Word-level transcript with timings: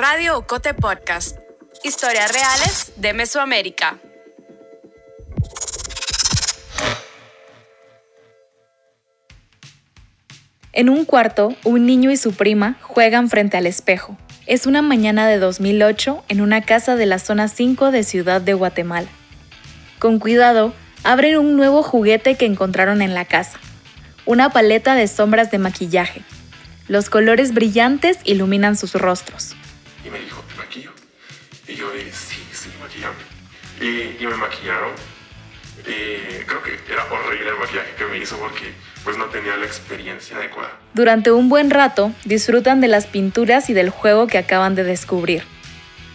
Radio 0.00 0.38
Ocote 0.38 0.74
Podcast. 0.74 1.38
Historias 1.82 2.32
reales 2.32 2.92
de 2.94 3.14
Mesoamérica. 3.14 3.98
En 10.72 10.88
un 10.88 11.04
cuarto, 11.04 11.52
un 11.64 11.84
niño 11.84 12.12
y 12.12 12.16
su 12.16 12.32
prima 12.32 12.76
juegan 12.80 13.28
frente 13.28 13.56
al 13.56 13.66
espejo. 13.66 14.16
Es 14.46 14.66
una 14.66 14.82
mañana 14.82 15.26
de 15.26 15.40
2008 15.40 16.22
en 16.28 16.42
una 16.42 16.62
casa 16.62 16.94
de 16.94 17.06
la 17.06 17.18
zona 17.18 17.48
5 17.48 17.90
de 17.90 18.04
Ciudad 18.04 18.40
de 18.40 18.54
Guatemala. 18.54 19.08
Con 19.98 20.20
cuidado, 20.20 20.74
abren 21.02 21.38
un 21.38 21.56
nuevo 21.56 21.82
juguete 21.82 22.36
que 22.36 22.46
encontraron 22.46 23.02
en 23.02 23.14
la 23.14 23.24
casa. 23.24 23.58
Una 24.26 24.50
paleta 24.50 24.94
de 24.94 25.08
sombras 25.08 25.50
de 25.50 25.58
maquillaje. 25.58 26.22
Los 26.86 27.10
colores 27.10 27.52
brillantes 27.52 28.18
iluminan 28.22 28.76
sus 28.76 28.92
rostros. 28.92 29.56
Y 31.68 31.74
yo 31.74 31.90
dije, 31.92 32.10
sí, 32.12 32.42
sí, 32.50 32.70
maquillame. 32.80 33.14
Y, 33.80 34.26
me 34.26 34.34
maquillaron. 34.36 34.92
Creo 35.84 36.62
que 36.62 36.92
era 36.92 37.04
horrible 37.04 37.50
el 37.50 37.58
maquillaje 37.58 37.94
que 37.96 38.04
me 38.06 38.18
hizo 38.18 38.36
porque 38.38 38.72
pues 39.04 39.16
no 39.16 39.26
tenía 39.26 39.56
la 39.56 39.66
experiencia 39.66 40.36
adecuada. 40.38 40.72
Durante 40.94 41.30
un 41.30 41.48
buen 41.48 41.70
rato, 41.70 42.12
disfrutan 42.24 42.80
de 42.80 42.88
las 42.88 43.06
pinturas 43.06 43.70
y 43.70 43.74
del 43.74 43.90
juego 43.90 44.26
que 44.26 44.38
acaban 44.38 44.74
de 44.74 44.82
descubrir. 44.82 45.44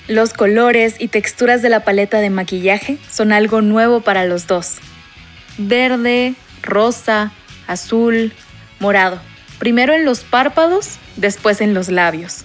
Los 0.07 0.33
colores 0.33 0.95
y 0.99 1.07
texturas 1.07 1.61
de 1.61 1.69
la 1.69 1.83
paleta 1.85 2.19
de 2.19 2.29
maquillaje 2.29 2.97
son 3.09 3.31
algo 3.31 3.61
nuevo 3.61 4.01
para 4.01 4.25
los 4.25 4.47
dos. 4.47 4.79
Verde, 5.57 6.33
rosa, 6.61 7.31
azul, 7.67 8.33
morado. 8.79 9.21
Primero 9.59 9.93
en 9.93 10.03
los 10.03 10.21
párpados, 10.21 10.97
después 11.15 11.61
en 11.61 11.73
los 11.73 11.89
labios. 11.89 12.43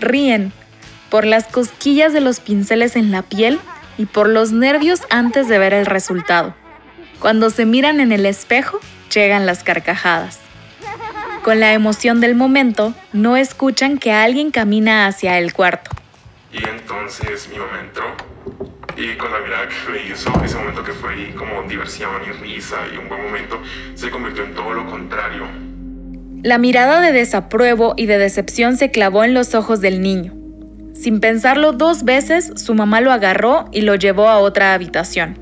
Ríen 0.00 0.52
por 1.12 1.26
las 1.26 1.46
cosquillas 1.46 2.14
de 2.14 2.22
los 2.22 2.40
pinceles 2.40 2.96
en 2.96 3.10
la 3.10 3.20
piel 3.20 3.60
y 3.98 4.06
por 4.06 4.30
los 4.30 4.52
nervios 4.52 5.02
antes 5.10 5.46
de 5.46 5.58
ver 5.58 5.74
el 5.74 5.84
resultado. 5.84 6.54
Cuando 7.20 7.50
se 7.50 7.66
miran 7.66 8.00
en 8.00 8.12
el 8.12 8.24
espejo, 8.24 8.80
llegan 9.14 9.44
las 9.44 9.62
carcajadas. 9.62 10.38
Con 11.44 11.60
la 11.60 11.74
emoción 11.74 12.22
del 12.22 12.34
momento, 12.34 12.94
no 13.12 13.36
escuchan 13.36 13.98
que 13.98 14.10
alguien 14.10 14.50
camina 14.50 15.06
hacia 15.06 15.38
el 15.38 15.52
cuarto. 15.52 15.90
Y 16.50 16.66
entonces 16.66 17.46
mi 17.52 17.58
mamá 17.58 17.80
entró 17.82 18.04
y 18.96 19.14
con 19.18 19.30
la 19.32 19.40
mirada 19.40 19.68
que 19.68 19.92
me 19.92 20.06
hizo, 20.06 20.32
ese 20.42 20.56
momento 20.56 20.82
que 20.82 20.92
fue 20.92 21.34
como 21.34 21.62
diversión 21.64 22.10
y 22.26 22.32
risa 22.42 22.76
y 22.90 22.96
un 22.96 23.10
buen 23.10 23.22
momento, 23.22 23.60
se 23.94 24.08
convirtió 24.08 24.44
en 24.44 24.54
todo 24.54 24.72
lo 24.72 24.86
contrario. 24.86 25.46
La 26.42 26.56
mirada 26.56 27.02
de 27.02 27.12
desapruebo 27.12 27.92
y 27.98 28.06
de 28.06 28.16
decepción 28.16 28.78
se 28.78 28.90
clavó 28.90 29.24
en 29.24 29.34
los 29.34 29.54
ojos 29.54 29.82
del 29.82 30.00
niño. 30.00 30.41
Sin 30.94 31.20
pensarlo 31.20 31.72
dos 31.72 32.04
veces, 32.04 32.52
su 32.56 32.74
mamá 32.74 33.00
lo 33.00 33.12
agarró 33.12 33.66
y 33.72 33.82
lo 33.82 33.94
llevó 33.94 34.28
a 34.28 34.38
otra 34.38 34.74
habitación. 34.74 35.38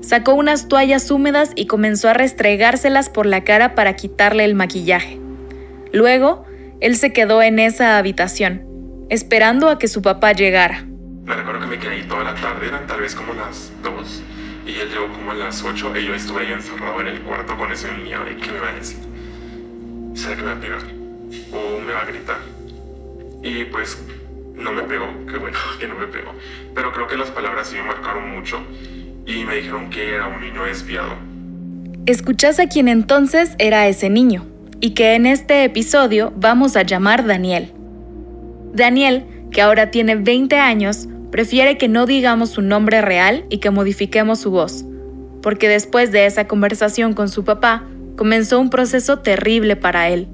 Sacó 0.00 0.34
unas 0.34 0.68
toallas 0.68 1.10
húmedas 1.10 1.52
y 1.54 1.66
comenzó 1.66 2.08
a 2.08 2.14
restregárselas 2.14 3.08
por 3.08 3.26
la 3.26 3.44
cara 3.44 3.74
para 3.74 3.94
quitarle 3.94 4.44
el 4.44 4.54
maquillaje. 4.54 5.20
Luego, 5.92 6.44
él 6.80 6.96
se 6.96 7.12
quedó 7.12 7.42
en 7.42 7.58
esa 7.58 7.98
habitación, 7.98 8.66
esperando 9.08 9.68
a 9.68 9.78
que 9.78 9.86
su 9.88 10.02
papá 10.02 10.32
llegara. 10.32 10.84
Me 11.24 11.34
recuerdo 11.34 11.60
que 11.60 11.66
me 11.66 11.78
quedé 11.78 11.94
ahí 11.94 12.02
toda 12.02 12.24
la 12.24 12.34
tarde, 12.34 12.66
eran 12.66 12.86
tal 12.86 13.00
vez 13.00 13.14
como 13.14 13.32
las 13.34 13.70
2 13.82 14.22
y 14.66 14.78
él 14.78 14.88
llegó 14.88 15.08
como 15.08 15.32
a 15.32 15.34
las 15.34 15.62
8 15.62 15.96
y 15.96 16.06
yo 16.06 16.14
estuve 16.14 16.42
ahí 16.42 16.52
encerrado 16.52 17.00
en 17.00 17.08
el 17.08 17.20
cuarto 17.22 17.56
con 17.56 17.72
ese 17.72 17.92
niño 17.96 18.20
y 18.30 18.40
qué 18.40 18.52
me 18.52 18.60
va 18.60 18.68
a 18.68 18.74
decir. 18.74 18.98
¿Será 20.14 20.36
que 20.36 20.42
me 20.42 20.48
va 20.48 20.54
a 20.54 20.60
pegar? 20.60 20.82
¿O 21.52 21.80
me 21.80 21.92
va 21.92 22.00
a 22.00 22.04
gritar? 22.04 22.38
Y 23.42 23.64
pues 23.64 23.98
no 24.54 24.72
me 24.72 24.82
pegó, 24.82 25.06
qué 25.30 25.38
bueno 25.38 25.58
que 25.80 25.88
no 25.88 25.94
me 25.94 26.06
pegó. 26.06 26.32
Pero 26.74 26.92
creo 26.92 27.06
que 27.06 27.16
las 27.16 27.30
palabras 27.30 27.68
sí 27.68 27.76
me 27.76 27.82
marcaron 27.84 28.30
mucho 28.30 28.60
y 29.26 29.44
me 29.44 29.56
dijeron 29.56 29.90
que 29.90 30.14
era 30.14 30.28
un 30.28 30.40
niño 30.40 30.64
desviado. 30.64 31.14
Escuchás 32.06 32.58
a 32.58 32.66
quien 32.66 32.88
entonces 32.88 33.54
era 33.58 33.86
ese 33.86 34.10
niño 34.10 34.46
y 34.80 34.90
que 34.90 35.14
en 35.14 35.26
este 35.26 35.64
episodio 35.64 36.32
vamos 36.36 36.76
a 36.76 36.82
llamar 36.82 37.24
Daniel. 37.24 37.72
Daniel, 38.74 39.24
que 39.52 39.62
ahora 39.62 39.90
tiene 39.90 40.16
20 40.16 40.56
años, 40.56 41.06
prefiere 41.30 41.78
que 41.78 41.88
no 41.88 42.06
digamos 42.06 42.50
su 42.50 42.62
nombre 42.62 43.00
real 43.00 43.44
y 43.48 43.58
que 43.58 43.70
modifiquemos 43.70 44.40
su 44.40 44.50
voz, 44.50 44.84
porque 45.42 45.68
después 45.68 46.10
de 46.10 46.26
esa 46.26 46.48
conversación 46.48 47.12
con 47.14 47.28
su 47.28 47.44
papá, 47.44 47.84
comenzó 48.16 48.58
un 48.58 48.70
proceso 48.70 49.20
terrible 49.20 49.76
para 49.76 50.08
él. 50.08 50.26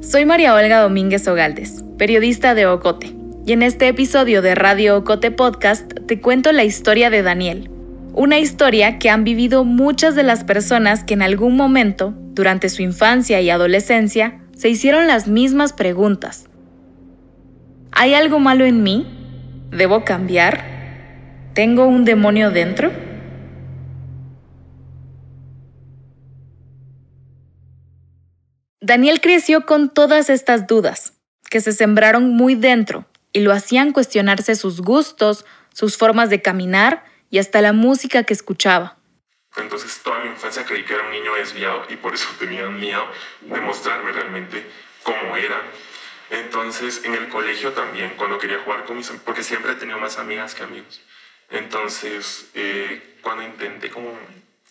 Soy 0.00 0.24
María 0.24 0.54
Olga 0.54 0.80
Domínguez 0.80 1.28
Ogaldes, 1.28 1.84
periodista 1.98 2.54
de 2.54 2.66
Ocote, 2.66 3.14
y 3.44 3.52
en 3.52 3.62
este 3.62 3.86
episodio 3.86 4.40
de 4.40 4.54
Radio 4.54 4.96
Ocote 4.96 5.30
Podcast 5.30 5.92
te 6.06 6.22
cuento 6.22 6.52
la 6.52 6.64
historia 6.64 7.10
de 7.10 7.22
Daniel, 7.22 7.70
una 8.14 8.38
historia 8.38 8.98
que 8.98 9.10
han 9.10 9.24
vivido 9.24 9.62
muchas 9.64 10.14
de 10.14 10.22
las 10.22 10.42
personas 10.42 11.04
que 11.04 11.12
en 11.12 11.20
algún 11.20 11.54
momento, 11.54 12.14
durante 12.32 12.70
su 12.70 12.80
infancia 12.80 13.42
y 13.42 13.50
adolescencia, 13.50 14.40
se 14.56 14.70
hicieron 14.70 15.06
las 15.06 15.28
mismas 15.28 15.74
preguntas. 15.74 16.48
¿Hay 17.92 18.14
algo 18.14 18.38
malo 18.38 18.64
en 18.64 18.82
mí? 18.82 19.06
¿Debo 19.70 20.06
cambiar? 20.06 20.64
¿Tengo 21.52 21.84
un 21.84 22.06
demonio 22.06 22.50
dentro? 22.50 22.90
Daniel 28.90 29.20
creció 29.20 29.66
con 29.66 29.88
todas 29.88 30.30
estas 30.30 30.66
dudas, 30.66 31.12
que 31.48 31.60
se 31.60 31.70
sembraron 31.70 32.30
muy 32.34 32.56
dentro 32.56 33.06
y 33.32 33.38
lo 33.38 33.52
hacían 33.52 33.92
cuestionarse 33.92 34.56
sus 34.56 34.80
gustos, 34.80 35.46
sus 35.72 35.96
formas 35.96 36.28
de 36.28 36.42
caminar 36.42 37.04
y 37.30 37.38
hasta 37.38 37.60
la 37.60 37.72
música 37.72 38.24
que 38.24 38.34
escuchaba. 38.34 38.98
Entonces 39.58 40.00
toda 40.02 40.24
mi 40.24 40.30
infancia 40.30 40.64
creí 40.64 40.82
que 40.82 40.94
era 40.94 41.04
un 41.04 41.12
niño 41.12 41.36
desviado 41.36 41.84
y 41.88 41.94
por 41.98 42.14
eso 42.14 42.26
tenía 42.40 42.66
miedo 42.66 43.06
de 43.42 43.60
mostrarme 43.60 44.10
realmente 44.10 44.66
cómo 45.04 45.36
era. 45.36 45.62
Entonces 46.30 47.04
en 47.04 47.14
el 47.14 47.28
colegio 47.28 47.70
también, 47.72 48.14
cuando 48.16 48.38
quería 48.38 48.58
jugar 48.64 48.86
con 48.86 48.96
mis 48.96 49.08
porque 49.24 49.44
siempre 49.44 49.70
he 49.70 49.76
tenido 49.76 50.00
más 50.00 50.18
amigas 50.18 50.56
que 50.56 50.64
amigos. 50.64 51.00
Entonces 51.50 52.50
eh, 52.54 53.18
cuando 53.22 53.44
intenté 53.44 53.88
como 53.88 54.18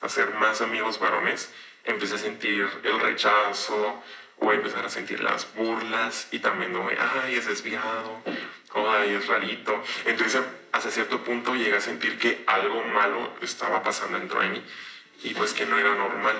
hacer 0.01 0.33
más 0.33 0.59
amigos 0.59 0.99
varones, 0.99 1.53
empecé 1.83 2.15
a 2.15 2.17
sentir 2.17 2.67
el 2.83 2.99
rechazo 2.99 4.01
o 4.37 4.49
a 4.49 4.53
empezar 4.53 4.85
a 4.85 4.89
sentir 4.89 5.21
las 5.21 5.53
burlas 5.55 6.27
y 6.31 6.39
también 6.39 6.73
no, 6.73 6.87
ay, 6.87 7.35
es 7.35 7.47
desviado, 7.47 8.21
o 8.73 8.89
ay, 8.89 9.11
es 9.11 9.27
rarito. 9.27 9.83
Entonces, 10.05 10.41
hasta 10.71 10.91
cierto 10.91 11.23
punto 11.23 11.55
llegué 11.55 11.75
a 11.75 11.81
sentir 11.81 12.17
que 12.17 12.43
algo 12.47 12.83
malo 12.83 13.33
estaba 13.41 13.83
pasando 13.83 14.17
dentro 14.17 14.39
de 14.41 14.49
mí 14.49 14.63
y 15.23 15.33
pues 15.33 15.53
que 15.53 15.65
no 15.65 15.77
era 15.77 15.95
normal. 15.95 16.35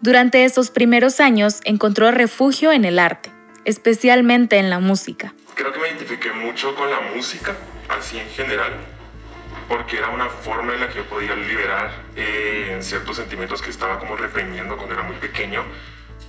Durante 0.00 0.44
esos 0.44 0.70
primeros 0.70 1.18
años 1.18 1.60
encontró 1.64 2.10
refugio 2.12 2.70
en 2.70 2.84
el 2.84 3.00
arte, 3.00 3.32
especialmente 3.64 4.58
en 4.58 4.70
la 4.70 4.78
música. 4.78 5.34
Creo 5.54 5.72
que 5.72 5.80
me 5.80 5.88
identifiqué 5.88 6.32
mucho 6.32 6.76
con 6.76 6.88
la 6.88 7.00
música, 7.00 7.56
así 7.88 8.18
en 8.18 8.28
general, 8.30 8.72
porque 9.68 9.98
era 9.98 10.08
una 10.08 10.28
forma 10.28 10.72
en 10.74 10.80
la 10.80 10.88
que 10.88 10.96
yo 10.96 11.04
podía 11.04 11.34
liberar 11.36 11.90
eh, 12.16 12.78
ciertos 12.80 13.16
sentimientos 13.16 13.60
que 13.60 13.70
estaba 13.70 13.98
como 13.98 14.16
reprimiendo 14.16 14.76
cuando 14.76 14.94
era 14.94 15.02
muy 15.02 15.16
pequeño 15.16 15.62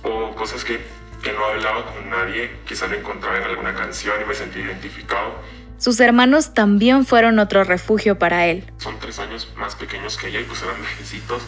o 0.02 0.34
cosas 0.34 0.62
que, 0.62 0.80
que 1.22 1.32
no 1.32 1.44
hablaba 1.44 1.86
con 1.86 2.10
nadie, 2.10 2.50
quizás 2.66 2.90
lo 2.90 2.96
encontraba 2.96 3.38
en 3.38 3.44
alguna 3.44 3.74
canción 3.74 4.16
y 4.22 4.26
me 4.26 4.34
sentía 4.34 4.64
identificado. 4.64 5.34
Sus 5.78 5.98
hermanos 6.00 6.52
también 6.52 7.06
fueron 7.06 7.38
otro 7.38 7.64
refugio 7.64 8.18
para 8.18 8.46
él. 8.46 8.70
Son 8.76 8.98
tres 8.98 9.18
años 9.18 9.50
más 9.56 9.74
pequeños 9.74 10.18
que 10.18 10.28
ella 10.28 10.40
y 10.40 10.44
pues 10.44 10.62
eran 10.62 10.80
vejecitos, 10.82 11.42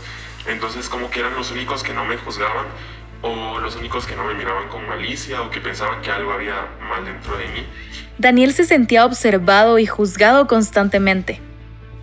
entonces 0.46 0.88
como 0.88 1.10
que 1.10 1.20
eran 1.20 1.34
los 1.34 1.50
únicos 1.50 1.82
que 1.82 1.92
no 1.92 2.06
me 2.06 2.16
juzgaban 2.16 2.66
o 3.20 3.60
los 3.60 3.76
únicos 3.76 4.06
que 4.06 4.16
no 4.16 4.24
me 4.24 4.34
miraban 4.34 4.68
con 4.68 4.86
malicia 4.88 5.42
o 5.42 5.50
que 5.50 5.60
pensaban 5.60 6.00
que 6.00 6.10
algo 6.10 6.32
había 6.32 6.66
mal 6.88 7.04
dentro 7.04 7.36
de 7.36 7.46
mí. 7.48 7.66
Daniel 8.18 8.54
se 8.54 8.64
sentía 8.64 9.04
observado 9.04 9.78
y 9.78 9.86
juzgado 9.86 10.46
constantemente. 10.46 11.40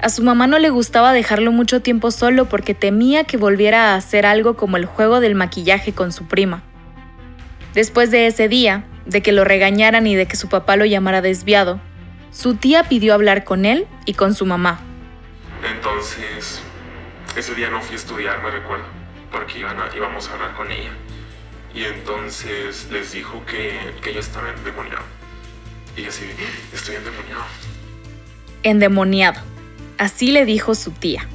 A 0.01 0.07
su 0.07 0.23
mamá 0.23 0.47
no 0.47 0.59
le 0.59 0.69
gustaba 0.69 1.11
dejarlo 1.11 1.51
mucho 1.51 1.81
tiempo 1.81 2.09
solo 2.11 2.45
porque 2.45 2.73
temía 2.73 3.25
que 3.25 3.35
volviera 3.35 3.91
a 3.91 3.95
hacer 3.95 4.25
algo 4.25 4.55
como 4.55 4.77
el 4.77 4.85
juego 4.85 5.19
del 5.19 5.35
maquillaje 5.35 5.91
con 5.91 6.13
su 6.13 6.25
prima. 6.25 6.63
Después 7.73 8.09
de 8.09 8.27
ese 8.27 8.47
día, 8.47 8.85
de 9.05 9.21
que 9.21 9.33
lo 9.33 9.43
regañaran 9.43 10.07
y 10.07 10.15
de 10.15 10.25
que 10.25 10.37
su 10.37 10.47
papá 10.47 10.77
lo 10.77 10.85
llamara 10.85 11.21
desviado, 11.21 11.81
su 12.31 12.55
tía 12.55 12.85
pidió 12.85 13.13
hablar 13.13 13.43
con 13.43 13.65
él 13.65 13.87
y 14.05 14.13
con 14.13 14.33
su 14.35 14.45
mamá. 14.45 14.79
Entonces, 15.75 16.61
ese 17.35 17.53
día 17.55 17.69
no 17.69 17.81
fui 17.81 17.95
a 17.95 17.97
estudiar, 17.97 18.41
me 18.41 18.51
recuerdo, 18.51 18.85
porque 19.29 19.59
íbamos 19.59 20.29
a 20.29 20.33
hablar 20.33 20.55
con 20.55 20.71
ella. 20.71 20.91
Y 21.75 21.83
entonces 21.83 22.87
les 22.89 23.11
dijo 23.11 23.43
que, 23.45 23.77
que 24.01 24.13
yo 24.13 24.21
estaba 24.21 24.49
endemoniado. 24.49 25.03
Y 25.97 26.05
así, 26.05 26.23
estoy 26.73 26.95
endemoniado. 26.95 27.43
Endemoniado. 28.63 29.48
Así 29.99 30.31
le 30.31 30.45
dijo 30.45 30.75
su 30.75 30.91
tía, 30.91 31.27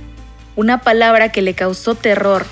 una 0.56 0.78
palabra 0.78 1.30
que 1.30 1.42
le 1.42 1.52
causó 1.52 1.94
terror, 1.94 2.46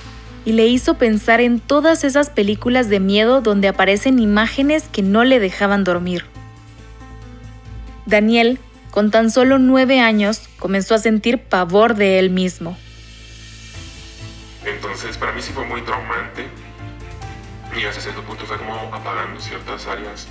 y 0.45 0.53
le 0.53 0.67
hizo 0.67 0.99
pensar 0.99 1.41
en 1.41 1.59
todas 1.59 2.05
esas 2.05 2.29
películas 2.29 2.91
de 2.91 3.01
miedo 3.01 3.41
donde 3.41 3.67
aparecen 3.67 4.19
imágenes 4.19 4.85
que 4.93 5.01
no 5.01 5.25
le 5.25 5.41
dejaban 5.41 5.85
dormir. 5.85 6.27
Daniel, 8.05 8.59
con 8.91 9.11
tan 9.11 9.31
solo 9.31 9.59
nueve 9.59 10.01
años, 10.01 10.51
comenzó 10.59 10.95
a 10.95 10.99
sentir 10.99 11.39
pavor 11.39 11.95
de 11.95 12.19
él 12.19 12.29
mismo. 12.29 12.77
Entonces, 14.67 15.17
para 15.17 15.33
mí 15.33 15.41
sí 15.41 15.53
fue 15.55 15.65
muy 15.65 15.81
traumante 15.81 16.47
y 17.75 17.87
hasta 17.87 18.03
cierto 18.03 18.23
punto 18.25 18.45
fue 18.45 18.59
como 18.59 18.75
apagando 18.75 19.41
ciertas 19.41 19.87
áreas 19.87 20.27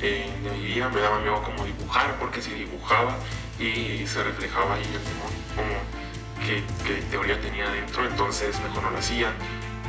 de 0.00 0.24
mi 0.52 0.66
vida. 0.66 0.88
Me 0.88 1.00
daba 1.00 1.18
miedo 1.18 1.42
como 1.42 1.64
dibujar, 1.64 2.14
porque 2.20 2.40
si 2.40 2.52
dibujaba 2.52 3.16
y 3.58 4.06
se 4.06 4.22
reflejaba 4.22 4.74
ahí 4.74 4.82
el 4.82 4.92
demonio, 4.92 5.40
como 5.54 6.46
qué, 6.46 6.62
qué 6.86 7.00
teoría 7.10 7.40
tenía 7.40 7.68
dentro, 7.70 8.06
entonces 8.06 8.58
mejor 8.60 8.82
no 8.82 8.90
lo 8.90 8.98
hacía. 8.98 9.32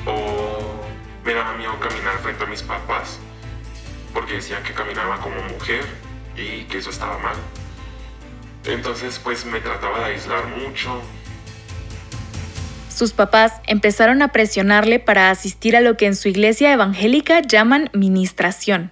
O 0.06 0.82
me 1.26 1.34
daba 1.34 1.54
miedo 1.58 1.78
caminar 1.80 2.18
frente 2.20 2.44
a 2.44 2.48
mis 2.48 2.62
papás, 2.64 3.20
porque 4.14 4.36
decían 4.36 4.64
que 4.64 4.74
caminaba 4.74 5.20
como 5.20 5.36
mujer 5.44 5.84
y 6.36 6.64
que 6.66 6.78
eso 6.78 6.90
estaba 6.90 7.18
mal. 7.20 7.36
Entonces 8.66 9.20
pues 9.24 9.46
me 9.46 9.60
trataba 9.60 10.00
de 10.00 10.06
aislar 10.06 10.48
mucho. 10.48 11.02
Sus 12.90 13.12
papás 13.14 13.54
empezaron 13.68 14.22
a 14.24 14.30
presionarle 14.30 15.00
para 15.00 15.30
asistir 15.30 15.76
a 15.76 15.82
lo 15.82 15.98
que 15.98 16.08
en 16.08 16.16
su 16.16 16.30
iglesia 16.30 16.74
evangélica 16.74 17.42
llaman 17.42 17.92
ministración. 17.94 18.92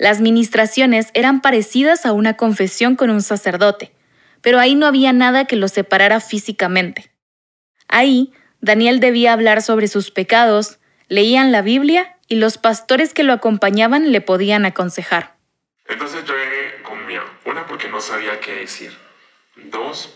Las 0.00 0.22
ministraciones 0.22 1.08
eran 1.12 1.42
parecidas 1.42 2.06
a 2.06 2.12
una 2.12 2.34
confesión 2.38 2.96
con 2.96 3.10
un 3.10 3.20
sacerdote, 3.20 3.92
pero 4.40 4.58
ahí 4.58 4.74
no 4.74 4.86
había 4.86 5.12
nada 5.12 5.44
que 5.44 5.56
los 5.56 5.72
separara 5.72 6.20
físicamente. 6.20 7.12
Ahí, 7.86 8.32
Daniel 8.62 8.98
debía 9.00 9.34
hablar 9.34 9.60
sobre 9.60 9.88
sus 9.88 10.10
pecados, 10.10 10.78
leían 11.08 11.52
la 11.52 11.60
Biblia 11.60 12.16
y 12.28 12.36
los 12.36 12.56
pastores 12.56 13.12
que 13.12 13.24
lo 13.24 13.34
acompañaban 13.34 14.10
le 14.10 14.22
podían 14.22 14.64
aconsejar. 14.64 15.36
Entonces 15.86 16.24
yo 16.24 16.32
llegué 16.34 16.82
con 16.82 17.04
miedo. 17.06 17.26
Una, 17.44 17.66
porque 17.66 17.90
no 17.90 18.00
sabía 18.00 18.40
qué 18.40 18.54
decir. 18.54 18.96
Dos, 19.64 20.14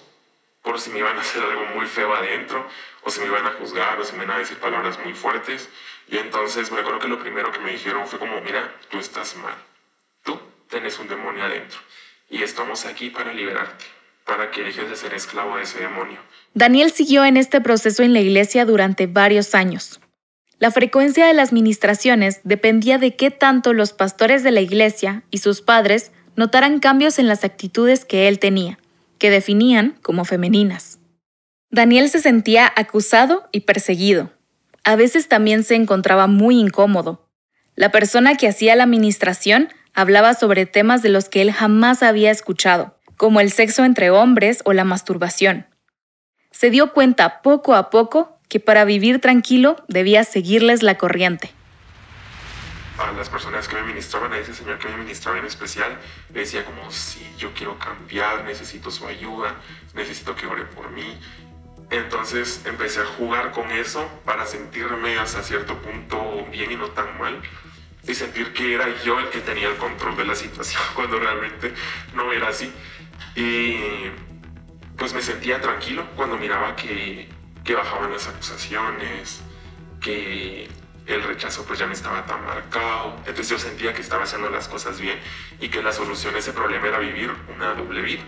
por 0.63 0.81
si 0.81 0.93
me 0.93 1.01
iban 1.01 1.19
a 1.19 1.21
hacer 1.21 1.43
algo 1.43 1.67
muy 1.77 1.85
feo 1.85 2.15
adentro, 2.15 2.67
o 3.03 3.11
si 3.11 3.21
me 3.21 3.27
iban 3.27 3.45
a 3.45 3.53
juzgar, 3.61 4.01
o 4.01 4.05
si 4.05 4.17
me 4.17 4.25
iban 4.25 4.37
a 4.37 4.39
decir 4.39 4.57
palabras 4.57 4.99
muy 5.05 5.13
fuertes. 5.13 5.69
Y 6.09 6.17
entonces 6.17 6.73
me 6.73 6.81
acuerdo 6.81 7.01
que 7.01 7.09
lo 7.09 7.19
primero 7.19 7.53
que 7.53 7.59
me 7.59 7.73
dijeron 7.73 8.07
fue 8.07 8.19
como, 8.19 8.41
mira, 8.41 8.73
tú 8.89 8.99
estás 8.99 9.37
mal. 9.37 9.55
Tú 10.25 10.37
tienes 10.69 10.99
un 10.99 11.09
demonio 11.09 11.45
adentro. 11.45 11.79
Y 12.29 12.43
estamos 12.43 12.85
aquí 12.87 13.11
para 13.11 13.33
liberarte, 13.33 13.85
para 14.27 14.51
que 14.51 14.65
dejes 14.65 14.91
de 14.91 14.97
ser 14.97 15.15
esclavo 15.15 15.57
de 15.57 15.63
ese 15.63 15.79
demonio. 15.79 16.19
Daniel 16.55 16.91
siguió 16.91 17.25
en 17.25 17.37
este 17.37 17.61
proceso 17.61 18.03
en 18.03 18.13
la 18.13 18.21
iglesia 18.21 18.65
durante 18.65 19.07
varios 19.07 19.55
años. 19.55 20.01
La 20.59 20.71
frecuencia 20.71 21.27
de 21.27 21.35
las 21.35 21.53
ministraciones 21.53 22.41
dependía 22.45 22.99
de 22.99 23.15
qué 23.17 23.31
tanto 23.31 23.73
los 23.73 23.93
pastores 23.93 24.43
de 24.43 24.51
la 24.51 24.61
iglesia 24.61 25.23
y 25.31 25.39
sus 25.39 25.61
padres 25.63 26.11
notaran 26.37 26.81
cambios 26.81 27.19
en 27.19 27.29
las 27.29 27.45
actitudes 27.45 28.05
que 28.05 28.29
él 28.29 28.39
tenía, 28.39 28.79
que 29.19 29.31
definían 29.31 29.99
como 30.03 30.25
femeninas. 30.25 30.99
Daniel 31.71 32.09
se 32.09 32.21
sentía 32.21 32.73
acusado 32.77 33.49
y 33.53 33.61
perseguido. 33.61 34.33
A 34.85 34.97
veces 34.97 35.29
también 35.29 35.65
se 35.65 35.75
encontraba 35.75 36.27
muy 36.27 36.59
incómodo. 36.59 37.29
La 37.75 37.91
persona 37.91 38.37
que 38.37 38.47
hacía 38.47 38.77
la 38.77 38.87
ministración 38.87 39.71
hablaba 39.95 40.35
sobre 40.35 40.67
temas 40.67 41.03
de 41.03 41.09
los 41.09 41.29
que 41.29 41.41
él 41.41 41.53
jamás 41.53 42.03
había 42.03 42.31
escuchado, 42.31 42.99
como 43.17 43.41
el 43.41 43.51
sexo 43.51 43.85
entre 43.85 44.11
hombres 44.11 44.61
o 44.65 44.73
la 44.73 44.85
masturbación. 44.85 45.67
Se 46.51 46.71
dio 46.71 46.93
cuenta 46.93 47.43
poco 47.43 47.75
a 47.75 47.91
poco 47.91 48.39
que 48.49 48.61
para 48.61 48.85
vivir 48.85 49.21
tranquilo 49.21 49.77
debía 49.89 50.25
seguirles 50.25 50.83
la 50.83 50.99
corriente. 50.99 51.53
A 52.99 53.11
las 53.13 53.29
personas 53.29 53.67
que 53.67 53.75
me 53.75 53.83
ministraban, 53.83 54.33
a 54.33 54.39
ese 54.39 54.55
señor 54.55 54.79
que 54.79 54.89
me 54.89 54.99
ministraba 54.99 55.39
en 55.39 55.47
especial, 55.47 55.99
le 56.33 56.41
decía 56.41 56.65
como, 56.65 56.91
sí, 56.93 57.27
yo 57.39 57.53
quiero 57.53 57.77
cambiar, 57.79 58.45
necesito 58.45 58.91
su 58.91 59.07
ayuda, 59.07 59.57
necesito 59.95 60.37
que 60.37 60.47
ore 60.47 60.65
por 60.65 60.91
mí. 60.91 61.19
Entonces 61.91 62.63
empecé 62.67 63.01
a 63.01 63.07
jugar 63.07 63.51
con 63.51 63.71
eso 63.73 64.09
para 64.25 64.47
sentirme 64.47 65.19
hasta 65.19 65.43
cierto 65.43 65.81
punto 65.83 66.47
bien 66.51 66.71
y 66.71 66.77
no 66.77 66.89
tan 66.91 67.19
mal 67.19 67.43
y 68.07 68.15
sentir 68.15 68.53
que 68.53 68.75
era 68.75 68.87
yo 69.05 69.19
el 69.19 69.29
que 69.31 69.41
tenía 69.41 69.69
el 69.69 69.77
control 69.77 70.17
de 70.17 70.25
la 70.25 70.35
situación 70.35 70.83
cuando 70.95 71.19
realmente 71.19 71.73
no 72.15 72.33
era 72.33 72.49
así. 72.49 72.73
Y 73.37 73.77
pues 74.97 75.13
me 75.13 75.23
sentía 75.23 75.61
tranquilo 75.61 76.07
cuando 76.17 76.37
miraba 76.37 76.77
que 76.77 77.29
que 77.65 77.75
bajaban 77.75 78.13
las 78.13 78.29
acusaciones, 78.29 79.41
que 80.01 80.69
el 81.07 81.23
rechazo 81.23 81.65
pues 81.67 81.79
ya 81.79 81.87
no 81.87 81.93
estaba 81.93 82.25
tan 82.27 82.45
marcado. 82.45 83.17
Entonces 83.21 83.49
yo 83.49 83.59
sentía 83.59 83.95
que 83.95 84.03
estaba 84.03 84.25
haciendo 84.25 84.51
las 84.51 84.69
cosas 84.69 85.01
bien 85.01 85.19
y 85.61 85.69
que 85.69 85.83
la 85.83 85.93
solución 85.93 86.35
a 86.35 86.39
ese 86.39 86.53
problema 86.53 86.87
era 86.87 86.99
vivir 86.99 87.31
una 87.55 87.75
doble 87.75 88.03
vida. 88.03 88.23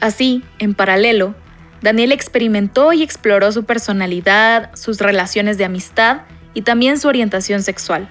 Así, 0.00 0.42
en 0.58 0.74
paralelo, 0.74 1.34
Daniel 1.80 2.12
experimentó 2.12 2.92
y 2.92 3.02
exploró 3.02 3.52
su 3.52 3.64
personalidad, 3.64 4.74
sus 4.74 5.00
relaciones 5.00 5.58
de 5.58 5.66
amistad 5.66 6.22
y 6.54 6.62
también 6.62 6.98
su 6.98 7.08
orientación 7.08 7.62
sexual, 7.62 8.08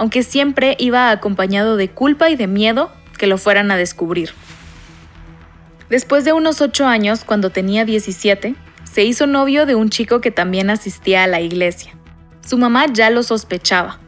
aunque 0.00 0.22
siempre 0.22 0.76
iba 0.78 1.10
acompañado 1.10 1.76
de 1.76 1.90
culpa 1.90 2.30
y 2.30 2.34
de 2.34 2.46
miedo 2.46 2.90
que 3.18 3.26
lo 3.26 3.36
fueran 3.36 3.70
a 3.70 3.76
descubrir. 3.76 4.30
Después 5.90 6.24
de 6.24 6.32
unos 6.32 6.62
ocho 6.62 6.86
años, 6.86 7.22
cuando 7.22 7.50
tenía 7.50 7.84
17, 7.84 8.54
se 8.90 9.04
hizo 9.04 9.26
novio 9.26 9.66
de 9.66 9.74
un 9.74 9.90
chico 9.90 10.22
que 10.22 10.30
también 10.30 10.70
asistía 10.70 11.24
a 11.24 11.26
la 11.26 11.42
iglesia. 11.42 11.98
Su 12.40 12.56
mamá 12.56 12.86
ya 12.90 13.10
lo 13.10 13.22
sospechaba. 13.22 14.00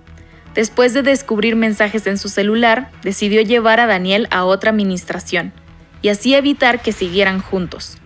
Después 0.54 0.94
de 0.94 1.02
descubrir 1.02 1.56
mensajes 1.56 2.06
en 2.06 2.16
su 2.16 2.30
celular, 2.30 2.90
decidió 3.02 3.42
llevar 3.42 3.78
a 3.78 3.86
Daniel 3.86 4.28
a 4.30 4.46
otra 4.46 4.70
administración 4.70 5.52
y 6.00 6.08
así 6.08 6.34
evitar 6.34 6.80
que 6.80 6.92
siguieran 6.92 7.42
juntos. 7.42 7.98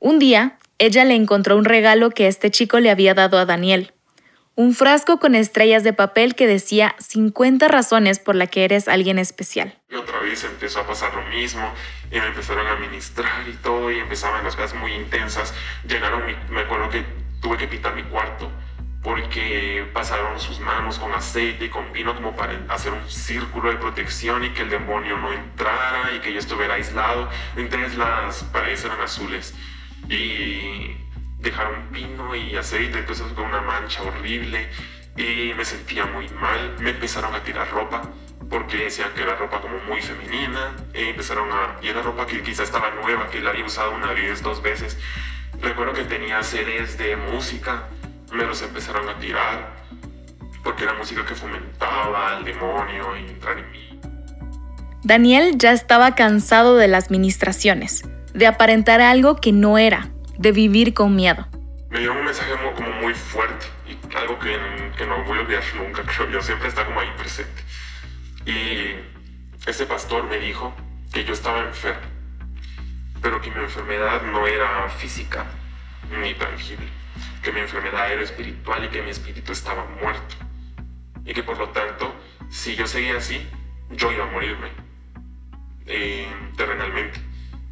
Un 0.00 0.18
día, 0.18 0.58
ella 0.80 1.04
le 1.04 1.14
encontró 1.14 1.56
un 1.56 1.66
regalo 1.66 2.10
que 2.10 2.26
este 2.26 2.50
chico 2.50 2.80
le 2.80 2.90
había 2.90 3.14
dado 3.14 3.38
a 3.38 3.46
Daniel, 3.46 3.92
un 4.54 4.74
frasco 4.74 5.18
con 5.18 5.34
estrellas 5.34 5.82
de 5.82 5.92
papel 5.92 6.34
que 6.34 6.46
decía 6.46 6.94
50 6.98 7.68
razones 7.68 8.18
por 8.18 8.34
las 8.34 8.50
que 8.50 8.64
eres 8.64 8.88
alguien 8.88 9.18
especial. 9.18 9.78
Y 9.90 9.94
otra 9.94 10.20
vez 10.20 10.44
empezó 10.44 10.80
a 10.80 10.86
pasar 10.86 11.14
lo 11.14 11.22
mismo 11.26 11.72
y 12.10 12.18
me 12.18 12.26
empezaron 12.26 12.66
a 12.66 12.76
ministrar 12.76 13.48
y 13.48 13.54
todo 13.54 13.90
y 13.90 13.98
empezaban 13.98 14.44
las 14.44 14.54
cosas 14.54 14.78
muy 14.78 14.92
intensas. 14.92 15.54
Llegaron, 15.88 16.22
me 16.50 16.60
acuerdo 16.60 16.90
que 16.90 17.04
tuve 17.40 17.56
que 17.56 17.66
pintar 17.66 17.94
mi 17.94 18.02
cuarto 18.04 18.50
porque 19.02 19.84
pasaron 19.92 20.38
sus 20.38 20.60
manos 20.60 20.98
con 20.98 21.12
aceite 21.12 21.64
y 21.64 21.68
con 21.68 21.92
vino 21.92 22.14
como 22.14 22.36
para 22.36 22.56
hacer 22.68 22.92
un 22.92 23.10
círculo 23.10 23.70
de 23.70 23.76
protección 23.76 24.44
y 24.44 24.50
que 24.50 24.62
el 24.62 24.70
demonio 24.70 25.18
no 25.18 25.32
entrara 25.32 26.12
y 26.14 26.20
que 26.20 26.32
yo 26.32 26.38
estuviera 26.38 26.74
aislado. 26.74 27.28
Entonces 27.56 27.96
las 27.96 28.44
paredes 28.44 28.84
eran 28.84 29.00
azules 29.00 29.54
y 30.08 30.96
dejaron 31.42 31.90
vino 31.90 32.34
y 32.34 32.56
aceite, 32.56 32.98
entonces 32.98 33.26
fue 33.34 33.44
una 33.44 33.60
mancha 33.60 34.02
horrible 34.02 34.68
y 35.16 35.52
me 35.54 35.64
sentía 35.64 36.06
muy 36.06 36.28
mal. 36.30 36.76
Me 36.78 36.90
empezaron 36.90 37.34
a 37.34 37.42
tirar 37.42 37.70
ropa 37.70 38.02
porque 38.48 38.76
decían 38.78 39.10
que 39.14 39.22
era 39.22 39.34
ropa 39.36 39.60
como 39.60 39.78
muy 39.88 40.00
femenina 40.00 40.76
y 40.94 41.08
empezaron 41.08 41.50
a... 41.50 41.76
y 41.82 41.88
era 41.88 42.02
ropa 42.02 42.26
que 42.26 42.42
quizá 42.42 42.62
estaba 42.62 42.90
nueva, 43.02 43.28
que 43.30 43.40
la 43.40 43.50
había 43.50 43.64
usado 43.64 43.94
una 43.94 44.12
vez, 44.12 44.42
dos 44.42 44.62
veces. 44.62 44.96
Recuerdo 45.60 45.92
que 45.92 46.04
tenía 46.04 46.42
CDs 46.42 46.96
de 46.98 47.16
música, 47.16 47.88
me 48.32 48.44
los 48.44 48.62
empezaron 48.62 49.08
a 49.08 49.18
tirar 49.18 49.82
porque 50.62 50.84
era 50.84 50.94
música 50.94 51.24
que 51.26 51.34
fomentaba 51.34 52.36
al 52.36 52.44
demonio 52.44 53.16
y 53.16 53.30
entrar 53.30 53.58
en 53.58 53.70
mí. 53.70 54.00
Daniel 55.02 55.58
ya 55.58 55.72
estaba 55.72 56.14
cansado 56.14 56.76
de 56.76 56.86
las 56.86 57.10
ministraciones, 57.10 58.02
de 58.34 58.46
aparentar 58.46 59.00
algo 59.00 59.36
que 59.36 59.50
no 59.50 59.76
era, 59.76 60.12
de 60.38 60.52
vivir 60.52 60.94
con 60.94 61.14
miedo. 61.14 61.46
Me 61.90 62.00
dio 62.00 62.12
un 62.12 62.24
mensaje 62.24 62.52
como 62.74 62.90
muy 63.00 63.14
fuerte 63.14 63.66
y 63.86 64.16
algo 64.16 64.38
que, 64.38 64.56
que 64.96 65.06
no 65.06 65.22
voy 65.24 65.38
a 65.38 65.40
olvidar 65.42 65.62
nunca, 65.76 66.02
creo 66.06 66.30
yo, 66.30 66.42
siempre 66.42 66.68
está 66.68 66.84
como 66.86 67.00
ahí 67.00 67.10
presente. 67.16 67.62
Y 68.46 68.96
ese 69.68 69.86
pastor 69.86 70.24
me 70.24 70.38
dijo 70.38 70.74
que 71.12 71.24
yo 71.24 71.34
estaba 71.34 71.60
enfermo, 71.60 72.00
pero 73.20 73.40
que 73.40 73.50
mi 73.50 73.60
enfermedad 73.60 74.22
no 74.22 74.46
era 74.46 74.88
física 74.88 75.46
ni 76.10 76.34
tangible, 76.34 76.88
que 77.42 77.52
mi 77.52 77.60
enfermedad 77.60 78.12
era 78.12 78.22
espiritual 78.22 78.84
y 78.84 78.88
que 78.88 79.02
mi 79.02 79.10
espíritu 79.10 79.52
estaba 79.52 79.84
muerto. 80.00 80.36
Y 81.24 81.32
que 81.34 81.42
por 81.42 81.58
lo 81.58 81.68
tanto, 81.68 82.14
si 82.50 82.74
yo 82.74 82.86
seguía 82.86 83.18
así, 83.18 83.46
yo 83.90 84.10
iba 84.10 84.24
a 84.24 84.30
morirme 84.30 84.68
eh, 85.86 86.26
terrenalmente 86.56 87.20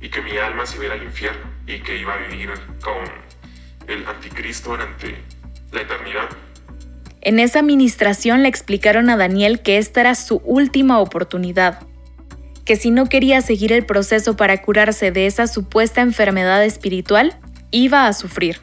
y 0.00 0.08
que 0.08 0.22
mi 0.22 0.36
alma 0.36 0.66
se 0.66 0.84
iba 0.84 0.94
al 0.94 1.02
infierno 1.02 1.49
y 1.66 1.80
que 1.80 1.98
iba 1.98 2.14
a 2.14 2.28
vivir 2.28 2.50
con 2.82 3.04
el 3.88 4.06
anticristo 4.06 4.70
durante 4.70 5.16
la 5.72 5.82
eternidad. 5.82 6.28
En 7.22 7.38
esa 7.38 7.58
administración 7.58 8.42
le 8.42 8.48
explicaron 8.48 9.10
a 9.10 9.16
Daniel 9.16 9.60
que 9.60 9.78
esta 9.78 10.00
era 10.00 10.14
su 10.14 10.36
última 10.44 11.00
oportunidad, 11.00 11.80
que 12.64 12.76
si 12.76 12.90
no 12.90 13.06
quería 13.06 13.42
seguir 13.42 13.72
el 13.72 13.84
proceso 13.84 14.36
para 14.36 14.62
curarse 14.62 15.10
de 15.10 15.26
esa 15.26 15.46
supuesta 15.46 16.00
enfermedad 16.00 16.64
espiritual, 16.64 17.38
iba 17.70 18.06
a 18.06 18.12
sufrir. 18.12 18.60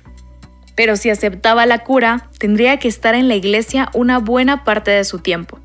Pero 0.76 0.96
si 0.96 1.10
aceptaba 1.10 1.66
la 1.66 1.84
cura, 1.84 2.30
tendría 2.40 2.78
que 2.78 2.88
estar 2.88 3.16
en 3.16 3.28
la 3.28 3.36
iglesia 3.36 3.90
una 3.94 4.20
buena 4.20 4.64
parte 4.64 4.92
de 4.92 5.04
su 5.04 5.20
tiempo. 5.20 5.60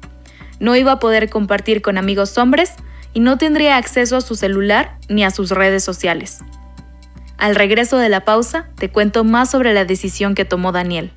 No 0.58 0.76
iba 0.76 0.92
a 0.92 0.98
poder 0.98 1.28
compartir 1.28 1.82
con 1.82 1.98
amigos 1.98 2.36
hombres 2.38 2.74
y 3.14 3.20
no 3.20 3.38
tendría 3.38 3.76
acceso 3.76 4.16
a 4.16 4.20
su 4.20 4.36
celular 4.36 4.96
ni 5.08 5.24
a 5.24 5.30
sus 5.30 5.50
redes 5.50 5.84
sociales. 5.84 6.40
Al 7.42 7.56
regreso 7.56 7.98
de 7.98 8.08
la 8.08 8.24
pausa, 8.24 8.68
te 8.76 8.88
cuento 8.88 9.24
más 9.24 9.50
sobre 9.50 9.74
la 9.74 9.84
decisión 9.84 10.36
que 10.36 10.44
tomó 10.44 10.70
Daniel. 10.70 11.12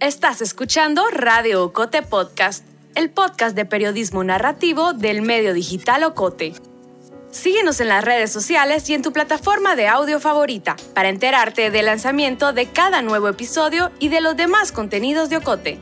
Estás 0.00 0.40
escuchando 0.40 1.06
Radio 1.12 1.62
Ocote 1.62 2.02
Podcast, 2.02 2.66
el 2.96 3.08
podcast 3.08 3.54
de 3.54 3.66
periodismo 3.66 4.24
narrativo 4.24 4.94
del 4.94 5.22
medio 5.22 5.54
digital 5.54 6.02
Ocote. 6.02 6.54
Síguenos 7.30 7.78
en 7.80 7.86
las 7.86 8.04
redes 8.04 8.32
sociales 8.32 8.90
y 8.90 8.94
en 8.94 9.02
tu 9.02 9.12
plataforma 9.12 9.76
de 9.76 9.86
audio 9.86 10.18
favorita 10.18 10.74
para 10.92 11.08
enterarte 11.08 11.70
del 11.70 11.86
lanzamiento 11.86 12.52
de 12.52 12.66
cada 12.66 13.00
nuevo 13.00 13.28
episodio 13.28 13.92
y 14.00 14.08
de 14.08 14.20
los 14.20 14.36
demás 14.36 14.72
contenidos 14.72 15.30
de 15.30 15.36
Ocote. 15.36 15.78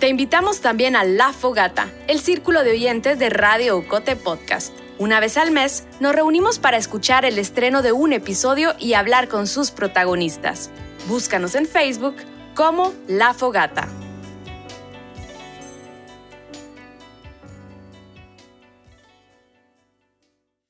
Te 0.00 0.08
invitamos 0.08 0.60
también 0.60 0.96
a 0.96 1.04
La 1.04 1.32
Fogata, 1.32 1.88
el 2.08 2.20
círculo 2.20 2.62
de 2.62 2.72
oyentes 2.72 3.18
de 3.18 3.30
Radio 3.30 3.78
Ocote 3.78 4.16
Podcast. 4.16 4.76
Una 4.98 5.18
vez 5.18 5.38
al 5.38 5.50
mes 5.50 5.86
nos 5.98 6.14
reunimos 6.14 6.58
para 6.58 6.76
escuchar 6.76 7.24
el 7.24 7.38
estreno 7.38 7.80
de 7.80 7.92
un 7.92 8.12
episodio 8.12 8.74
y 8.78 8.94
hablar 8.94 9.28
con 9.28 9.46
sus 9.46 9.70
protagonistas. 9.70 10.70
Búscanos 11.08 11.54
en 11.54 11.66
Facebook 11.66 12.16
como 12.54 12.92
La 13.08 13.34
Fogata. 13.34 13.88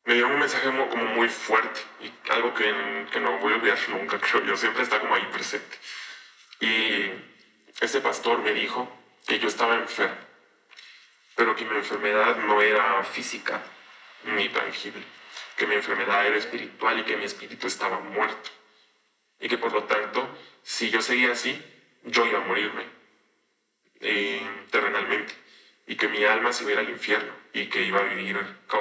me 0.06 0.14
dio 0.14 0.26
un 0.26 0.38
mensaje 0.38 0.68
como 0.90 1.04
muy 1.14 1.28
fuerte 1.28 1.80
y 2.00 2.30
algo 2.30 2.52
que, 2.54 2.72
que 3.10 3.20
no 3.20 3.38
voy 3.38 3.54
a 3.54 3.56
olvidar 3.56 3.78
nunca, 3.88 4.20
creo 4.20 4.44
yo, 4.44 4.56
siempre 4.56 4.82
está 4.82 5.00
como 5.00 5.14
ahí 5.14 5.26
presente. 5.32 5.76
Y 6.60 7.10
ese 7.80 8.00
pastor 8.02 8.38
me 8.42 8.52
dijo 8.52 8.86
que 9.26 9.38
yo 9.38 9.48
estaba 9.48 9.76
enfermo, 9.76 10.16
pero 11.34 11.56
que 11.56 11.64
mi 11.64 11.76
enfermedad 11.76 12.36
no 12.46 12.60
era 12.60 13.02
física 13.04 13.62
ni 14.36 14.48
tangible, 14.48 15.02
que 15.56 15.66
mi 15.66 15.74
enfermedad 15.74 16.26
era 16.26 16.36
espiritual 16.36 16.98
y 17.00 17.04
que 17.04 17.16
mi 17.16 17.24
espíritu 17.24 17.66
estaba 17.66 18.00
muerto. 18.00 18.50
Y 19.40 19.48
que 19.48 19.58
por 19.58 19.72
lo 19.72 19.84
tanto, 19.84 20.28
si 20.62 20.90
yo 20.90 21.02
seguía 21.02 21.32
así, 21.32 21.60
yo 22.04 22.26
iba 22.26 22.38
a 22.38 22.46
morirme 22.46 22.84
eh, 24.00 24.42
terrenalmente 24.70 25.32
y 25.86 25.96
que 25.96 26.08
mi 26.08 26.24
alma 26.24 26.52
se 26.52 26.64
iba 26.70 26.80
al 26.80 26.88
infierno 26.88 27.32
y 27.52 27.66
que 27.66 27.82
iba 27.84 28.00
a 28.00 28.02
vivir 28.02 28.36
con 28.66 28.80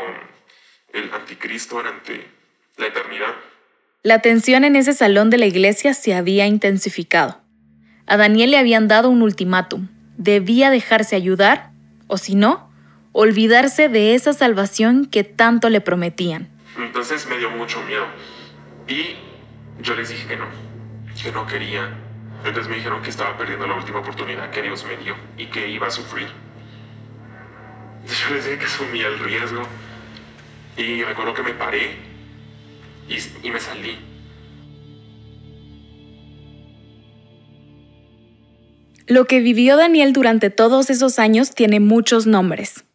el 0.93 1.13
anticristo 1.13 1.77
durante 1.77 2.27
la 2.77 2.87
eternidad. 2.87 3.33
La 4.03 4.19
tensión 4.19 4.63
en 4.63 4.75
ese 4.75 4.93
salón 4.93 5.29
de 5.29 5.37
la 5.37 5.45
iglesia 5.45 5.93
se 5.93 6.13
había 6.13 6.45
intensificado. 6.45 7.41
A 8.05 8.17
Daniel 8.17 8.51
le 8.51 8.57
habían 8.57 8.87
dado 8.87 9.09
un 9.09 9.21
ultimátum. 9.21 9.87
Debía 10.17 10.69
dejarse 10.69 11.15
ayudar, 11.15 11.71
o 12.07 12.17
si 12.17 12.35
no, 12.35 12.69
olvidarse 13.11 13.89
de 13.89 14.15
esa 14.15 14.33
salvación 14.33 15.05
que 15.05 15.23
tanto 15.23 15.69
le 15.69 15.81
prometían. 15.81 16.49
Entonces 16.77 17.27
me 17.27 17.37
dio 17.37 17.49
mucho 17.51 17.81
miedo. 17.83 18.05
Y 18.87 19.15
yo 19.81 19.95
les 19.95 20.09
dije 20.09 20.27
que 20.27 20.37
no, 20.37 20.45
que 21.21 21.31
no 21.31 21.45
quería. 21.45 21.89
Entonces 22.45 22.69
me 22.69 22.75
dijeron 22.75 23.01
que 23.01 23.09
estaba 23.09 23.37
perdiendo 23.37 23.67
la 23.67 23.75
última 23.75 23.99
oportunidad 23.99 24.49
que 24.49 24.61
Dios 24.61 24.85
me 24.85 24.97
dio 24.97 25.15
y 25.37 25.45
que 25.45 25.69
iba 25.69 25.87
a 25.87 25.91
sufrir. 25.91 26.27
Yo 28.05 28.35
les 28.35 28.45
dije 28.45 28.57
que 28.57 28.65
asumía 28.65 29.07
el 29.07 29.19
riesgo 29.19 29.61
y 30.75 31.03
recuerdo 31.03 31.33
que 31.33 31.43
me 31.43 31.53
paré 31.53 31.95
y, 33.07 33.49
me 33.49 33.59
salí. 33.59 33.97
Lo 39.07 39.25
que 39.25 39.39
vivió 39.39 39.75
Daniel 39.77 40.13
durante 40.13 40.49
todos 40.49 40.89
esos 40.89 41.19
años 41.19 41.53
tiene 41.53 41.79
muchos 41.79 42.25
nombres. 42.25 42.85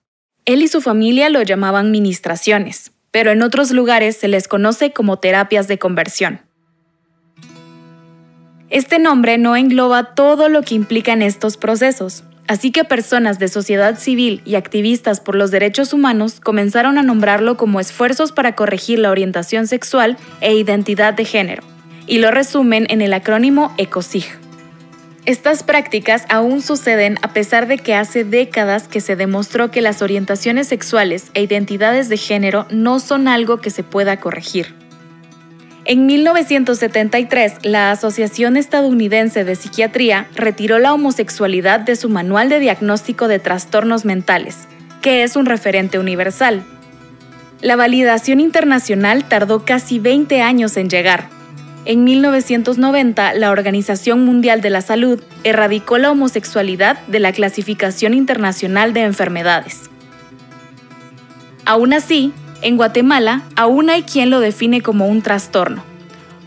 Él 0.45 0.63
y 0.63 0.69
su 0.69 0.81
familia 0.81 1.29
lo 1.29 1.43
llamaban 1.43 1.91
ministraciones, 1.91 2.93
pero 3.11 3.31
en 3.31 3.43
otros 3.43 3.71
lugares 3.71 4.17
se 4.17 4.29
les 4.29 4.49
conoce 4.49 4.93
como 4.93 5.19
terapias 5.19 5.69
de 5.69 5.79
conversión. 5.79 6.41
Este 8.71 8.99
nombre 8.99 9.39
no 9.39 9.57
engloba 9.57 10.15
todo 10.15 10.49
lo 10.49 10.63
que 10.63 10.75
implican 10.75 11.23
estos 11.23 11.57
procesos, 11.57 12.25
Así 12.49 12.71
que 12.73 12.83
personas 12.83 13.39
de 13.39 13.49
sociedad 13.49 13.99
civil 13.99 14.41
y 14.47 14.55
activistas 14.55 15.21
por 15.21 15.35
los 15.35 15.51
derechos 15.51 15.93
humanos 15.93 16.41
comenzaron 16.41 16.97
a 16.97 17.03
nombrarlo 17.03 17.59
como 17.59 17.79
esfuerzos 17.79 18.33
para 18.33 18.55
corregir 18.55 18.99
la 18.99 19.11
orientación 19.11 19.67
sexual 19.67 20.17
e 20.41 20.55
identidad 20.55 21.13
de 21.13 21.27
género, 21.27 21.63
y 22.07 22.19
lo 22.21 22.31
resumen 22.31 22.87
en 22.89 23.03
el 23.03 23.13
acrónimo 23.13 23.75
ECOSIG. 23.77 24.48
Estas 25.29 25.63
prácticas 25.63 26.25
aún 26.31 26.63
suceden 26.63 27.19
a 27.21 27.35
pesar 27.35 27.67
de 27.67 27.77
que 27.77 27.95
hace 27.95 28.25
décadas 28.25 28.89
que 28.89 29.03
se 29.03 29.15
demostró 29.15 29.71
que 29.71 29.83
las 29.83 30.01
orientaciones 30.01 30.69
sexuales 30.69 31.27
e 31.35 31.43
identidades 31.43 32.09
de 32.09 32.17
género 32.17 32.67
no 32.71 32.99
son 32.99 33.29
algo 33.29 33.59
que 33.59 33.69
se 33.69 33.83
pueda 33.83 34.21
corregir. 34.21 34.75
En 35.85 36.07
1973, 36.07 37.57
la 37.65 37.91
Asociación 37.91 38.57
Estadounidense 38.57 39.45
de 39.45 39.55
Psiquiatría 39.55 40.29
retiró 40.35 40.79
la 40.79 40.95
homosexualidad 40.95 41.81
de 41.81 41.97
su 41.97 42.09
Manual 42.09 42.49
de 42.49 42.61
Diagnóstico 42.61 43.29
de 43.29 43.39
Trastornos 43.39 44.07
Mentales, 44.07 44.67
que 45.03 45.25
es 45.25 45.37
un 45.37 45.45
referente 45.45 45.99
universal. 45.99 46.65
La 47.61 47.77
validación 47.77 48.41
internacional 48.41 49.29
tardó 49.29 49.67
casi 49.67 49.99
20 49.99 50.41
años 50.41 50.79
en 50.79 50.89
llegar. 50.89 51.38
En 51.89 52.05
1990, 52.05 53.33
la 53.33 53.51
Organización 53.51 54.23
Mundial 54.23 54.61
de 54.61 54.69
la 54.69 54.83
Salud 54.83 55.23
erradicó 55.43 55.97
la 55.97 56.11
homosexualidad 56.11 56.99
de 57.07 57.19
la 57.19 57.33
Clasificación 57.33 58.13
Internacional 58.13 58.93
de 58.93 59.05
Enfermedades. 59.05 59.89
Aún 61.65 61.95
así, 61.95 62.35
en 62.61 62.77
Guatemala 62.77 63.41
aún 63.57 63.89
hay 63.89 64.03
quien 64.03 64.29
lo 64.29 64.41
define 64.41 64.83
como 64.83 65.09
un 65.09 65.23
trastorno. 65.23 65.83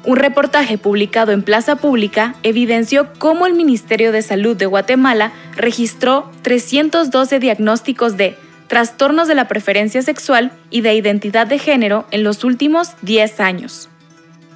Un 0.05 0.17
reportaje 0.17 0.77
publicado 0.77 1.31
en 1.31 1.41
Plaza 1.41 1.75
Pública 1.75 2.36
evidenció 2.43 3.12
cómo 3.17 3.48
el 3.48 3.55
Ministerio 3.55 4.12
de 4.12 4.21
Salud 4.21 4.55
de 4.55 4.67
Guatemala 4.67 5.31
registró 5.55 6.29
312 6.43 7.39
diagnósticos 7.39 8.15
de 8.15 8.38
trastornos 8.67 9.27
de 9.27 9.33
la 9.33 9.48
preferencia 9.48 10.03
sexual 10.03 10.51
y 10.69 10.81
de 10.81 10.93
identidad 10.93 11.48
de 11.48 11.57
género 11.57 12.05
en 12.12 12.24
los 12.24 12.43
últimos 12.43 12.91
10 13.01 13.39
años. 13.39 13.90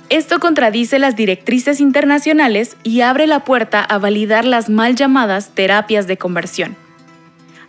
Esto 0.10 0.40
contradice 0.40 1.00
las 1.00 1.16
directrices 1.16 1.80
internacionales 1.80 2.78
y 2.84 3.02
abre 3.02 3.26
la 3.26 3.44
puerta 3.44 3.84
a 3.84 3.98
validar 3.98 4.46
las 4.46 4.70
mal 4.70 4.96
llamadas 4.96 5.56
terapias 5.56 6.06
de 6.06 6.18
conversión. 6.18 6.76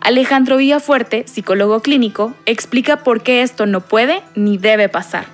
Alejandro 0.00 0.59
Villafuerte, 0.59 1.25
psicólogo 1.26 1.81
clínico, 1.81 2.35
explica 2.45 3.02
por 3.02 3.23
qué 3.23 3.40
esto 3.40 3.64
no 3.64 3.81
puede 3.81 4.23
ni 4.35 4.59
debe 4.59 4.90
pasar. 4.90 5.25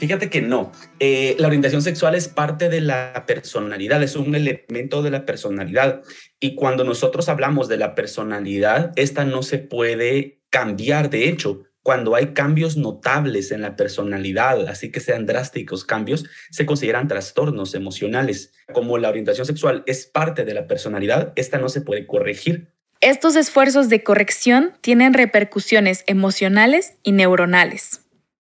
Fíjate 0.00 0.30
que 0.30 0.42
no. 0.42 0.72
Eh, 0.98 1.36
la 1.38 1.46
orientación 1.46 1.82
sexual 1.82 2.16
es 2.16 2.26
parte 2.26 2.68
de 2.68 2.80
la 2.80 3.24
personalidad, 3.26 4.02
es 4.02 4.16
un 4.16 4.34
elemento 4.34 5.00
de 5.00 5.10
la 5.10 5.26
personalidad. 5.26 6.02
Y 6.40 6.56
cuando 6.56 6.82
nosotros 6.82 7.28
hablamos 7.28 7.68
de 7.68 7.76
la 7.76 7.94
personalidad, 7.94 8.92
esta 8.96 9.24
no 9.24 9.44
se 9.44 9.58
puede 9.58 10.40
cambiar. 10.50 11.08
De 11.08 11.28
hecho, 11.28 11.62
cuando 11.82 12.14
hay 12.14 12.34
cambios 12.34 12.76
notables 12.76 13.52
en 13.52 13.62
la 13.62 13.76
personalidad, 13.76 14.68
así 14.68 14.90
que 14.92 15.00
sean 15.00 15.26
drásticos 15.26 15.84
cambios, 15.84 16.26
se 16.50 16.66
consideran 16.66 17.08
trastornos 17.08 17.74
emocionales. 17.74 18.52
Como 18.72 18.98
la 18.98 19.08
orientación 19.08 19.46
sexual 19.46 19.82
es 19.86 20.06
parte 20.06 20.44
de 20.44 20.54
la 20.54 20.66
personalidad, 20.66 21.32
esta 21.36 21.58
no 21.58 21.68
se 21.68 21.80
puede 21.80 22.06
corregir. 22.06 22.72
Estos 23.00 23.34
esfuerzos 23.36 23.88
de 23.88 24.04
corrección 24.04 24.74
tienen 24.82 25.14
repercusiones 25.14 26.04
emocionales 26.06 26.98
y 27.02 27.12
neuronales. 27.12 28.02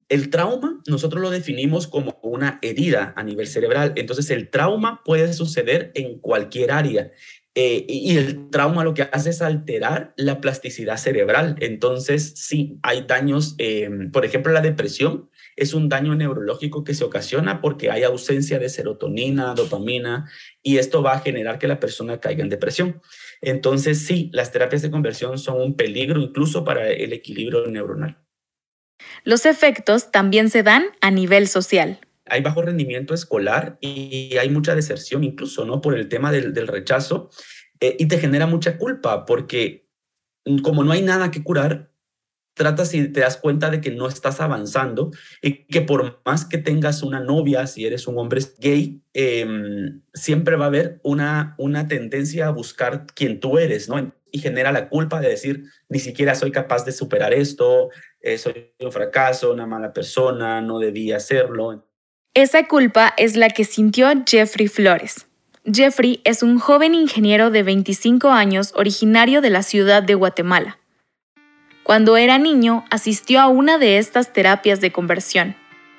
El 0.09 0.29
trauma 0.29 0.83
nosotros 0.89 1.23
lo 1.23 1.31
definimos 1.31 1.87
como 1.87 2.19
una 2.25 2.59
herida 2.63 3.13
a 3.17 3.23
nivel 3.23 3.47
cerebral. 3.47 3.93
Entonces 3.95 4.29
el 4.31 4.51
trauma 4.51 5.03
puede 5.05 5.33
suceder 5.33 5.93
en 5.95 6.19
cualquier 6.19 6.73
área. 6.73 7.13
Eh, 7.57 7.85
y 7.88 8.16
el 8.16 8.49
trauma 8.50 8.85
lo 8.85 8.95
que 8.95 9.02
hace 9.02 9.30
es 9.30 9.42
alterar 9.42 10.14
la 10.16 10.40
plasticidad 10.40 10.97
cerebral. 10.99 11.57
Entonces, 11.61 12.33
sí, 12.37 12.78
hay 12.83 13.02
daños, 13.02 13.57
em, 13.59 14.12
por 14.12 14.25
ejemplo, 14.25 14.52
la 14.52 14.61
depresión 14.61 15.28
es 15.57 15.75
un 15.75 15.88
daño 15.88 16.14
neurológico 16.14 16.85
que 16.85 16.95
se 16.95 17.04
ocasiona 17.04 17.61
porque 17.61 17.90
hay 17.90 18.04
ausencia 18.04 18.59
de 18.61 18.69
serotonina, 18.69 19.54
dopamina, 19.54 20.30
y 20.62 20.78
esto 20.78 21.02
va 21.02 21.14
a 21.14 21.21
generar 21.21 21.59
que 21.59 21.66
la 21.66 21.80
persona 21.80 22.21
caiga 22.21 22.42
en 22.42 22.50
depresión. 22.50 23.02
Entonces, 23.40 24.07
sí, 24.07 24.30
las 24.33 24.52
terapias 24.52 24.83
de 24.83 24.90
conversión 24.90 25.38
son 25.38 25.61
un 25.61 25.76
peligro 25.76 26.21
incluso 26.21 26.64
para 26.64 26.88
el 26.88 27.12
equilibrio 27.12 27.66
neuronal. 27.66 28.16
Los 29.25 29.45
efectos 29.45 30.11
también 30.11 30.50
se 30.50 30.62
dan 30.62 30.85
a 31.00 31.11
nivel 31.11 31.49
social. 31.49 31.99
Hay 32.31 32.43
bajo 32.43 32.63
rendimiento 32.63 33.15
escolar 33.15 33.79
y 33.81 34.37
hay 34.39 34.49
mucha 34.49 34.75
deserción 34.75 35.25
incluso, 35.25 35.65
¿no? 35.65 35.81
Por 35.81 35.95
el 35.97 36.09
tema 36.09 36.33
del, 36.33 36.67
rechazo 36.67 37.31
eh, 37.81 37.97
y 37.99 38.07
te 38.07 38.19
genera 38.19 38.47
mucha 38.47 38.79
culpa 38.79 39.27
porque 39.27 39.89
como 40.63 40.85
no 40.85 40.93
hay 40.93 41.03
nada 41.03 41.31
que 41.31 41.43
curar, 41.43 41.91
tratas 42.55 42.93
y 42.95 43.09
te 43.09 43.21
das 43.21 43.37
cuenta 43.37 43.71
de 43.71 43.81
que 43.81 43.91
no 43.91 44.07
estás 44.07 44.41
avanzando 44.41 45.11
y 45.41 45.67
que 45.67 45.81
por 45.81 46.21
más 46.25 46.45
que 46.45 46.59
tengas 46.59 47.03
una 47.03 47.21
novia, 47.21 47.67
si 47.67 47.87
eres 47.87 48.07
un 48.07 48.19
hombre 48.19 48.43
gay, 48.59 49.03
em, 49.15 50.03
siempre 50.13 50.57
va 50.57 50.67
a 50.67 50.69
haber 50.69 51.01
una, 51.03 51.55
una 51.59 51.89
tendencia 51.89 52.47
a 52.47 52.51
buscar 52.51 53.07
quien 53.15 53.41
tú 53.41 53.59
eres, 53.59 53.89
¿no? 53.89 54.15
Y 54.33 54.39
genera 54.41 54.73
la 54.73 54.89
culpa 54.89 55.21
de 55.21 55.29
decir, 55.29 55.65
ni 55.89 55.99
siquiera 55.99 56.35
soy 56.35 56.53
capaz 56.53 56.85
de 56.85 56.93
superar 56.93 57.33
esto, 57.33 57.89
eh, 58.21 58.37
soy 58.37 58.75
un 58.79 58.93
fracaso, 58.93 59.53
una 59.53 59.67
mala 59.67 59.93
persona, 59.93 60.61
no 60.61 60.79
debía 60.79 61.17
hacerlo. 61.17 61.89
Esa 62.40 62.66
culpa 62.66 63.12
es 63.18 63.37
la 63.37 63.50
que 63.50 63.66
sintió 63.66 64.09
Jeffrey 64.26 64.66
Flores. 64.66 65.26
Jeffrey 65.70 66.23
es 66.25 66.42
un 66.42 66.59
joven 66.59 66.94
ingeniero 66.94 67.50
de 67.50 67.62
25 67.62 68.30
años 68.30 68.73
originario 68.76 69.42
de 69.42 69.50
la 69.50 69.62
ciudad 69.62 70.02
de 70.02 70.14
Guatemala. 70.14 70.78
Cuando 71.82 72.16
era 72.16 72.38
niño, 72.38 72.87
asistió 72.88 73.40
a 73.40 73.49
una 73.49 73.76
de 73.76 73.99
estas 73.99 74.32
terapias 74.32 74.80
de 74.80 74.90
conversión. 74.90 75.54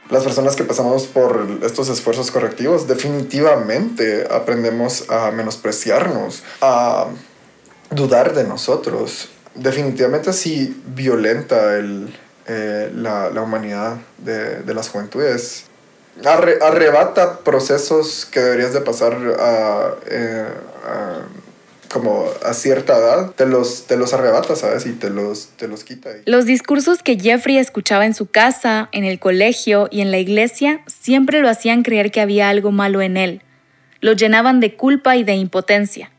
Las 0.09 0.23
personas 0.23 0.55
que 0.55 0.63
pasamos 0.63 1.05
por 1.05 1.59
estos 1.61 1.89
esfuerzos 1.89 2.31
correctivos 2.31 2.87
definitivamente 2.87 4.27
aprendemos 4.27 5.11
a 5.11 5.29
menospreciarnos, 5.29 6.41
a 6.59 7.05
dudar 7.91 8.33
de 8.33 8.45
nosotros. 8.45 9.29
Definitivamente 9.53 10.33
sí 10.33 10.75
violenta 10.87 11.77
eh, 11.77 12.91
la, 12.95 13.29
humanidad 13.43 13.97
de 14.17 14.73
las 14.73 14.89
juventudes. 14.89 15.65
Arrebata 16.25 17.39
procesos 17.39 18.25
que 18.25 18.39
deberías 18.39 18.73
de 18.73 18.81
pasar 18.81 19.13
a, 19.39 19.95
eh, 20.09 20.47
a 20.85 21.21
como 21.91 22.25
a 22.43 22.53
cierta 22.53 22.97
edad, 22.97 23.31
te 23.31 23.45
los, 23.45 23.85
te 23.85 23.97
los 23.97 24.13
arrebata, 24.13 24.55
¿sabes? 24.55 24.85
Y 24.85 24.93
te 24.93 25.09
los, 25.09 25.49
te 25.57 25.67
los 25.67 25.83
quita. 25.83 26.09
Los 26.25 26.45
discursos 26.45 27.03
que 27.03 27.19
Jeffrey 27.19 27.57
escuchaba 27.57 28.05
en 28.05 28.13
su 28.13 28.27
casa, 28.27 28.89
en 28.91 29.03
el 29.03 29.19
colegio 29.19 29.87
y 29.91 30.01
en 30.01 30.11
la 30.11 30.17
iglesia 30.17 30.81
siempre 30.87 31.41
lo 31.41 31.49
hacían 31.49 31.83
creer 31.83 32.11
que 32.11 32.21
había 32.21 32.49
algo 32.49 32.71
malo 32.71 33.01
en 33.01 33.17
él. 33.17 33.41
Lo 33.99 34.13
llenaban 34.13 34.59
de 34.59 34.75
culpa 34.75 35.15
y 35.15 35.23
de 35.23 35.35
impotencia. 35.35 36.11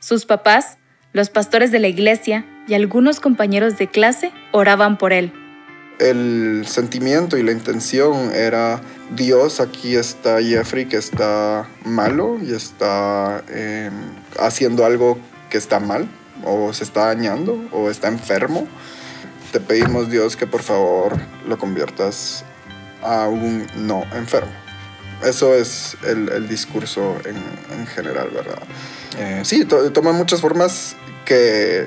Sus 0.00 0.26
papás, 0.26 0.78
los 1.12 1.30
pastores 1.30 1.70
de 1.70 1.78
la 1.78 1.88
iglesia 1.88 2.44
y 2.66 2.74
algunos 2.74 3.20
compañeros 3.20 3.78
de 3.78 3.88
clase 3.88 4.32
oraban 4.52 4.98
por 4.98 5.12
él. 5.12 5.32
El 5.98 6.64
sentimiento 6.66 7.36
y 7.36 7.42
la 7.42 7.52
intención 7.52 8.32
era 8.34 8.80
Dios, 9.14 9.60
aquí 9.60 9.94
está 9.96 10.42
Jeffrey 10.42 10.86
que 10.86 10.96
está 10.96 11.68
malo 11.84 12.38
y 12.42 12.54
está 12.54 13.44
em, 13.48 13.92
haciendo 14.38 14.84
algo 14.84 15.18
que 15.50 15.58
está 15.58 15.80
mal 15.80 16.08
o 16.44 16.72
se 16.72 16.84
está 16.84 17.06
dañando 17.06 17.56
o 17.72 17.90
está 17.90 18.08
enfermo. 18.08 18.66
Te 19.52 19.60
pedimos 19.60 20.10
Dios 20.10 20.36
que 20.36 20.46
por 20.46 20.62
favor 20.62 21.18
lo 21.46 21.58
conviertas 21.58 22.44
a 23.02 23.28
un 23.28 23.66
no 23.76 24.04
enfermo. 24.14 24.52
Eso 25.22 25.54
es 25.54 25.96
el, 26.04 26.48
discurso 26.48 27.16
en, 27.24 27.86
general, 27.86 28.30
¿verdad? 28.30 28.58
Eh, 29.18 29.42
sí, 29.44 29.64
toma 29.64 30.12
muchas 30.12 30.40
formas 30.40 30.96
que 31.24 31.86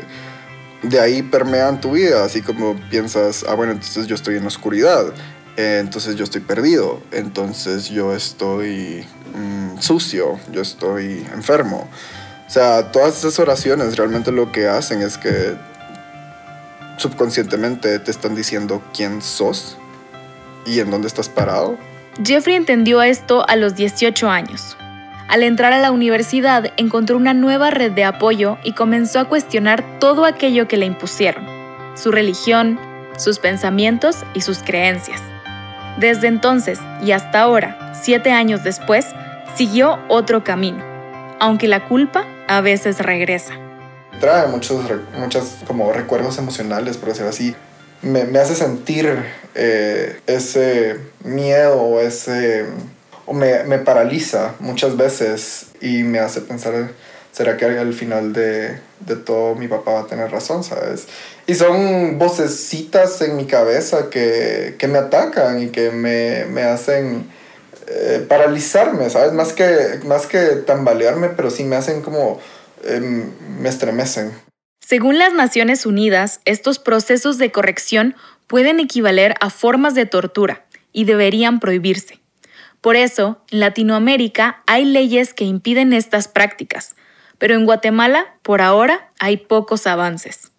de 0.89 0.99
ahí 0.99 1.21
permean 1.21 1.81
tu 1.81 1.91
vida, 1.91 2.23
así 2.23 2.41
como 2.41 2.75
piensas, 2.89 3.45
ah, 3.47 3.55
bueno, 3.55 3.73
entonces 3.73 4.07
yo 4.07 4.15
estoy 4.15 4.37
en 4.37 4.45
oscuridad 4.45 5.13
eh, 5.57 5.77
entonces 5.79 6.15
yo 6.15 6.25
estoy 6.25 6.41
perdido, 6.41 7.01
entonces 7.11 7.89
yo 7.89 8.13
estoy 8.13 9.05
mm, 9.33 9.79
sucio, 9.79 10.37
yo 10.51 10.61
estoy 10.61 11.25
enfermo. 11.33 11.89
O 12.45 12.49
sea, 12.49 12.91
todas 12.91 13.17
esas 13.19 13.39
oraciones 13.39 13.95
realmente 13.95 14.31
lo 14.31 14.51
que 14.51 14.67
hacen 14.67 15.01
es 15.01 15.17
que 15.17 15.55
subconscientemente 16.97 17.99
te 17.99 18.11
están 18.11 18.35
diciendo 18.35 18.83
quién 18.93 19.21
sos 19.21 19.77
y 20.65 20.79
en 20.79 20.91
dónde 20.91 21.07
estás 21.07 21.29
parado. 21.29 21.77
Jeffrey 22.23 22.55
entendió 22.55 23.01
esto 23.01 23.47
a 23.47 23.55
los 23.55 23.75
18 23.75 24.29
años. 24.29 24.77
Al 25.27 25.41
entrar 25.41 25.74
a 25.74 25.79
la 25.79 25.91
universidad 25.91 26.72
encontró 26.77 27.18
una 27.18 27.33
nueva 27.33 27.72
red 27.72 27.92
de 27.92 28.03
apoyo 28.03 28.57
y 28.64 28.74
comenzó 28.74 29.20
a 29.20 29.27
cuestionar 29.27 29.83
todo 30.00 30.24
aquello 30.24 30.68
que 30.68 30.77
le 30.77 30.85
impusieron, 30.85 31.44
su 31.96 32.11
religión, 32.11 32.79
sus 33.18 33.40
pensamientos 33.40 34.24
y 34.35 34.42
sus 34.42 34.59
creencias. 34.59 35.22
Desde 35.98 36.27
entonces 36.27 36.79
y 37.03 37.11
hasta 37.11 37.42
ahora, 37.42 37.94
siete 38.00 38.31
años 38.31 38.64
después, 38.64 39.07
siguió 39.55 39.98
otro 40.09 40.44
camino, 40.44 40.83
aunque 41.40 41.68
la 41.68 41.88
culpa 41.88 42.25
a 42.48 42.61
veces 42.61 43.00
regresa. 43.00 43.53
Trae 44.20 44.48
muchos, 44.48 44.83
muchos 45.18 45.57
como 45.66 45.92
recuerdos 45.92 46.38
emocionales, 46.38 46.98
por 46.98 47.09
decirlo 47.09 47.29
así. 47.29 47.55
Me, 48.03 48.22
hace 48.38 48.55
sentir 48.55 49.25
eh, 49.55 50.22
ese 50.27 51.00
miedo 51.24 51.81
o 51.81 52.00
ese... 52.00 52.66
o 53.25 53.33
me, 53.33 53.64
me 53.64 53.79
paraliza 53.79 54.55
muchas 54.59 54.98
veces 54.98 55.68
y 55.81 56.03
me 56.03 56.20
hace 56.20 56.42
pensar 56.42 56.90
¿será 57.35 57.57
que 57.57 57.66
al 57.66 57.94
final 57.94 58.31
de, 58.31 58.79
todo 59.25 59.55
mi 59.55 59.68
papá 59.68 59.92
va 59.92 60.00
a 60.01 60.07
tener 60.07 60.31
razón, 60.31 60.64
sabes? 60.64 61.07
Y 61.46 61.53
son 61.55 62.18
vocecitas 62.18 63.22
en 63.22 63.35
mi 63.35 63.46
cabeza 63.46 64.09
que, 64.09 64.77
me 64.88 64.98
atacan 64.98 65.61
y 65.61 65.68
que 65.68 65.92
me, 65.92 66.61
hacen 66.61 67.27
eh, 67.88 68.25
paralizarme, 68.25 69.09
¿sabes? 69.09 69.33
Más 69.33 69.51
que, 69.51 70.00
más 70.05 70.27
que 70.27 70.40
tambalearme, 70.66 71.27
pero 71.29 71.50
sí 71.51 71.66
me 71.66 71.75
hacen 71.75 72.01
como... 72.01 72.40
Em, 72.85 73.31
me 73.59 73.68
estremecen. 73.68 74.31
Según 74.79 75.18
las 75.18 75.33
Naciones 75.33 75.85
Unidas, 75.85 76.40
estos 76.46 76.77
procesos 76.77 77.38
de 77.38 77.51
corrección 77.51 78.16
pueden 78.48 78.79
equivaler 78.79 79.33
a 79.42 79.50
formas 79.50 79.96
de 79.96 80.05
tortura 80.05 80.66
y 80.94 81.05
deberían 81.05 81.59
prohibirse. 81.59 82.20
Por 82.85 82.98
eso, 82.98 83.39
en 83.50 83.61
Latinoamérica 83.61 84.61
hay 84.67 84.85
leyes 84.85 85.33
que 85.33 85.43
impiden 85.43 85.91
estas 85.91 86.27
prácticas, 86.27 86.95
pero 87.39 87.55
en 87.55 87.65
Guatemala, 87.65 88.35
por 88.43 88.61
ahora, 88.61 89.09
hay 89.17 89.37
pocos 89.37 89.87
avances. 89.87 90.51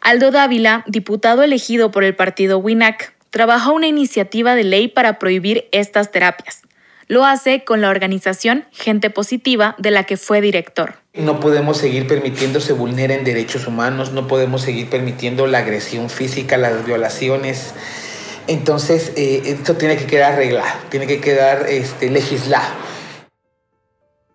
Aldo 0.00 0.32
Dávila, 0.32 0.82
diputado 0.88 1.44
elegido 1.44 1.92
por 1.92 2.02
el 2.02 2.16
partido 2.16 2.58
WINAC, 2.58 3.14
trabaja 3.30 3.70
una 3.70 3.86
iniciativa 3.86 4.56
de 4.56 4.64
ley 4.64 4.88
para 4.88 5.20
prohibir 5.20 5.68
estas 5.70 6.10
terapias. 6.10 6.62
Lo 7.06 7.24
hace 7.24 7.62
con 7.62 7.80
la 7.80 7.90
organización 7.90 8.64
Gente 8.72 9.08
Positiva, 9.08 9.76
de 9.78 9.92
la 9.92 10.02
que 10.02 10.16
fue 10.16 10.40
director. 10.40 10.94
No 11.14 11.38
podemos 11.38 11.78
seguir 11.78 12.08
permitiendo 12.08 12.58
se 12.58 12.72
vulneren 12.72 13.22
derechos 13.22 13.68
humanos, 13.68 14.10
no 14.10 14.26
podemos 14.26 14.62
seguir 14.62 14.90
permitiendo 14.90 15.46
la 15.46 15.58
agresión 15.58 16.10
física, 16.10 16.56
las 16.56 16.84
violaciones. 16.84 17.74
Entonces, 18.50 19.12
eh, 19.14 19.42
esto 19.44 19.76
tiene 19.76 19.96
que 19.96 20.06
quedar 20.06 20.32
arreglado, 20.32 20.76
tiene 20.88 21.06
que 21.06 21.20
quedar 21.20 21.66
este, 21.68 22.10
legislado. 22.10 22.74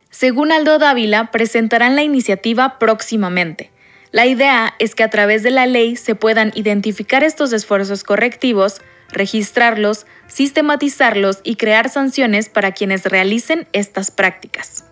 Según 0.10 0.54
Aldo 0.54 0.80
Dávila, 0.80 1.32
presentarán 1.32 1.98
la 1.98 2.04
iniciativa 2.04 2.80
próximamente. 2.80 3.72
La 4.12 4.26
idea 4.26 4.74
es 4.80 4.96
que 4.96 5.04
a 5.04 5.10
través 5.10 5.44
de 5.44 5.52
la 5.52 5.68
ley 5.68 5.98
se 5.98 6.16
puedan 6.16 6.54
identificar 6.56 7.26
estos 7.26 7.52
esfuerzos 7.52 8.06
correctivos, 8.06 8.82
registrarlos, 9.10 10.06
sistematizarlos 10.28 11.40
y 11.44 11.58
crear 11.58 11.90
sanciones 11.90 12.48
para 12.48 12.72
quienes 12.72 13.04
realicen 13.04 13.68
estas 13.74 14.12
prácticas. 14.12 14.86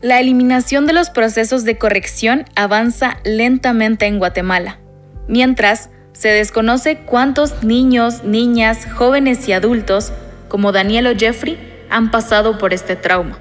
La 0.00 0.18
eliminación 0.18 0.88
de 0.88 0.94
los 0.94 1.10
procesos 1.10 1.62
de 1.62 1.78
corrección 1.78 2.44
avanza 2.56 3.18
lentamente 3.22 4.06
en 4.06 4.18
Guatemala, 4.18 4.80
mientras 5.28 5.90
se 6.12 6.28
desconoce 6.28 6.98
cuántos 6.98 7.62
niños, 7.62 8.24
niñas, 8.24 8.86
jóvenes 8.92 9.48
y 9.48 9.52
adultos, 9.52 10.12
como 10.48 10.72
Daniel 10.72 11.06
o 11.06 11.16
Jeffrey, 11.16 11.58
han 11.88 12.10
pasado 12.10 12.58
por 12.58 12.74
este 12.74 12.96
trauma. 12.96 13.38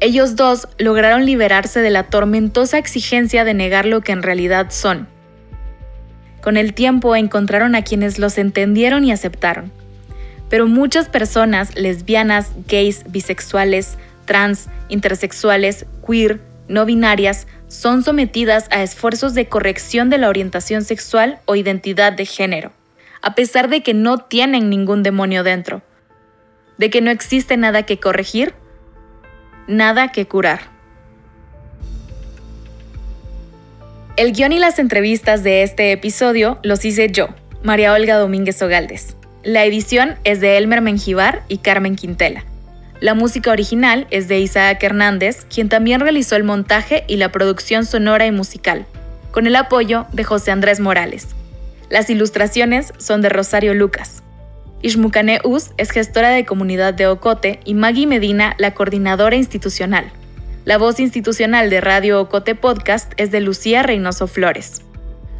Ellos 0.00 0.34
dos 0.34 0.66
lograron 0.78 1.26
liberarse 1.26 1.80
de 1.80 1.90
la 1.90 2.04
tormentosa 2.04 2.78
exigencia 2.78 3.44
de 3.44 3.54
negar 3.54 3.86
lo 3.86 4.00
que 4.00 4.12
en 4.12 4.22
realidad 4.22 4.66
son. 4.70 5.06
Con 6.40 6.56
el 6.56 6.74
tiempo 6.74 7.14
encontraron 7.14 7.76
a 7.76 7.82
quienes 7.82 8.18
los 8.18 8.36
entendieron 8.36 9.04
y 9.04 9.12
aceptaron. 9.12 9.70
Pero 10.48 10.66
muchas 10.66 11.08
personas, 11.08 11.76
lesbianas, 11.76 12.50
gays, 12.66 13.04
bisexuales, 13.08 13.96
trans, 14.24 14.68
intersexuales, 14.88 15.86
queer, 16.04 16.40
no 16.66 16.84
binarias, 16.84 17.46
son 17.72 18.04
sometidas 18.04 18.66
a 18.70 18.82
esfuerzos 18.82 19.32
de 19.32 19.48
corrección 19.48 20.10
de 20.10 20.18
la 20.18 20.28
orientación 20.28 20.84
sexual 20.84 21.40
o 21.46 21.56
identidad 21.56 22.12
de 22.12 22.26
género, 22.26 22.70
a 23.22 23.34
pesar 23.34 23.70
de 23.70 23.82
que 23.82 23.94
no 23.94 24.18
tienen 24.18 24.68
ningún 24.68 25.02
demonio 25.02 25.42
dentro 25.42 25.80
de 26.76 26.90
que 26.90 27.00
no 27.00 27.10
existe 27.10 27.56
nada 27.56 27.84
que 27.84 27.98
corregir, 27.98 28.54
nada 29.68 30.08
que 30.08 30.26
curar. 30.26 30.60
El 34.16 34.32
guion 34.32 34.52
y 34.52 34.58
las 34.58 34.78
entrevistas 34.78 35.42
de 35.42 35.62
este 35.62 35.92
episodio 35.92 36.58
los 36.62 36.84
hice 36.84 37.10
yo, 37.10 37.28
María 37.62 37.92
Olga 37.92 38.16
Domínguez 38.16 38.60
Ogaldes. 38.62 39.16
La 39.42 39.64
edición 39.64 40.16
es 40.24 40.40
de 40.40 40.58
Elmer 40.58 40.82
Menjivar 40.82 41.42
y 41.48 41.58
Carmen 41.58 41.96
Quintela. 41.96 42.44
La 43.02 43.14
música 43.14 43.50
original 43.50 44.06
es 44.10 44.28
de 44.28 44.38
Isaac 44.38 44.80
Hernández, 44.80 45.44
quien 45.52 45.68
también 45.68 45.98
realizó 45.98 46.36
el 46.36 46.44
montaje 46.44 47.02
y 47.08 47.16
la 47.16 47.32
producción 47.32 47.84
sonora 47.84 48.26
y 48.26 48.30
musical. 48.30 48.86
con 49.32 49.48
el 49.48 49.56
apoyo 49.56 50.06
de 50.12 50.22
José 50.22 50.52
Andrés 50.52 50.78
Morales. 50.78 51.26
Las 51.88 52.10
ilustraciones 52.10 52.92
son 52.98 53.22
de 53.22 53.28
Rosario 53.28 53.74
Lucas. 53.74 54.22
Ishmukane 54.82 55.40
Us 55.42 55.70
es 55.78 55.90
gestora 55.90 56.28
de 56.28 56.44
comunidad 56.44 56.94
de 56.94 57.08
Ocote 57.08 57.58
y 57.64 57.74
Maggie 57.74 58.06
Medina 58.06 58.54
la 58.58 58.74
coordinadora 58.74 59.34
institucional. 59.34 60.12
La 60.64 60.78
voz 60.78 61.00
institucional 61.00 61.70
de 61.70 61.80
Radio 61.80 62.20
Ocote 62.20 62.54
Podcast 62.54 63.14
es 63.16 63.32
de 63.32 63.40
Lucía 63.40 63.82
Reynoso 63.82 64.28
Flores. 64.28 64.82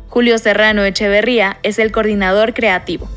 Julio 0.09 0.39
Serrano 0.39 0.85
Echeverría 0.85 1.59
es 1.63 1.79
el 1.79 1.93
coordinador 1.93 2.55
creativo. 2.55 3.09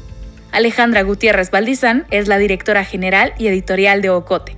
Alejandra 0.56 1.04
Gutiérrez 1.04 1.52
Valdizán 1.52 2.08
es 2.12 2.30
la 2.30 2.38
directora 2.38 2.86
general 2.86 3.34
y 3.38 3.48
editorial 3.48 4.02
de 4.02 4.10
Ocote. 4.10 4.58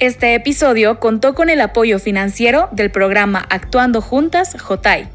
Este 0.00 0.34
episodio 0.34 0.98
contó 0.98 1.34
con 1.34 1.48
el 1.48 1.60
apoyo 1.60 2.00
financiero 2.00 2.68
del 2.72 2.90
programa 2.90 3.46
Actuando 3.48 4.00
Juntas 4.00 4.56
JOTAI. 4.60 5.08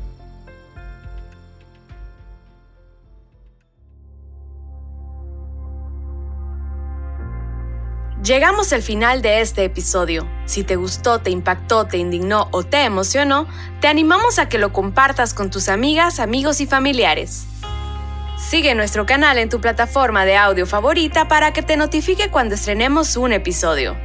Llegamos 8.23 8.71
al 8.71 8.81
final 8.81 9.21
de 9.21 9.41
este 9.41 9.65
episodio. 9.65 10.25
Si 10.45 10.63
te 10.63 10.77
gustó, 10.77 11.19
te 11.19 11.31
impactó, 11.31 11.85
te 11.85 11.97
indignó 11.97 12.47
o 12.51 12.63
te 12.63 12.85
emocionó, 12.85 13.45
te 13.81 13.89
animamos 13.89 14.39
a 14.39 14.47
que 14.47 14.57
lo 14.57 14.71
compartas 14.71 15.33
con 15.33 15.49
tus 15.49 15.67
amigas, 15.67 16.21
amigos 16.21 16.61
y 16.61 16.65
familiares. 16.65 17.45
Sigue 18.37 18.75
nuestro 18.75 19.07
canal 19.07 19.39
en 19.39 19.49
tu 19.49 19.59
plataforma 19.59 20.23
de 20.23 20.37
audio 20.37 20.67
favorita 20.67 21.27
para 21.27 21.53
que 21.53 21.63
te 21.63 21.75
notifique 21.75 22.29
cuando 22.29 22.53
estrenemos 22.53 23.17
un 23.17 23.33
episodio. 23.33 23.97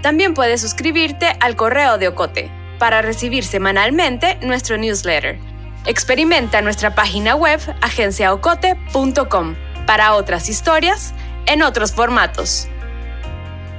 También 0.00 0.32
puedes 0.32 0.62
suscribirte 0.62 1.26
al 1.40 1.54
correo 1.54 1.98
de 1.98 2.08
Ocote 2.08 2.50
para 2.78 3.02
recibir 3.02 3.44
semanalmente 3.44 4.38
nuestro 4.40 4.78
newsletter. 4.78 5.38
Experimenta 5.84 6.62
nuestra 6.62 6.94
página 6.94 7.36
web 7.36 7.60
agenciaocote.com 7.82 9.56
para 9.86 10.14
otras 10.14 10.48
historias 10.48 11.12
en 11.44 11.62
otros 11.62 11.92
formatos. 11.92 12.66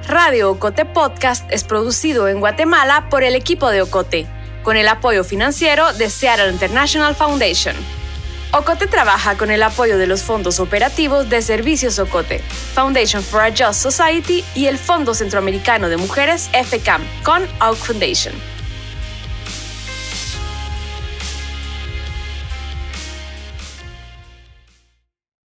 Radio 0.06 0.52
Ocote 0.52 0.84
Podcast 0.84 1.50
es 1.50 1.64
producido 1.64 2.28
en 2.28 2.38
Guatemala 2.38 3.08
por 3.10 3.24
el 3.24 3.34
equipo 3.34 3.70
de 3.70 3.82
Ocote, 3.82 4.26
con 4.62 4.76
el 4.76 4.86
apoyo 4.86 5.24
financiero 5.24 5.92
de 5.94 6.08
Seattle 6.08 6.52
International 6.52 7.16
Foundation. 7.16 7.74
Ocote 8.56 8.86
trabaja 8.86 9.36
con 9.36 9.50
el 9.50 9.64
apoyo 9.64 9.98
de 9.98 10.06
los 10.06 10.22
fondos 10.22 10.60
operativos 10.60 11.28
de 11.28 11.42
Servicios 11.42 11.98
Ocote, 11.98 12.38
Foundation 12.72 13.20
for 13.20 13.40
a 13.40 13.50
Just 13.50 13.82
Society 13.82 14.44
y 14.54 14.66
el 14.66 14.78
Fondo 14.78 15.12
Centroamericano 15.12 15.88
de 15.88 15.96
Mujeres 15.96 16.50
FCAM 16.52 17.02
con 17.24 17.42
Oak 17.60 17.74
Foundation. 17.78 18.53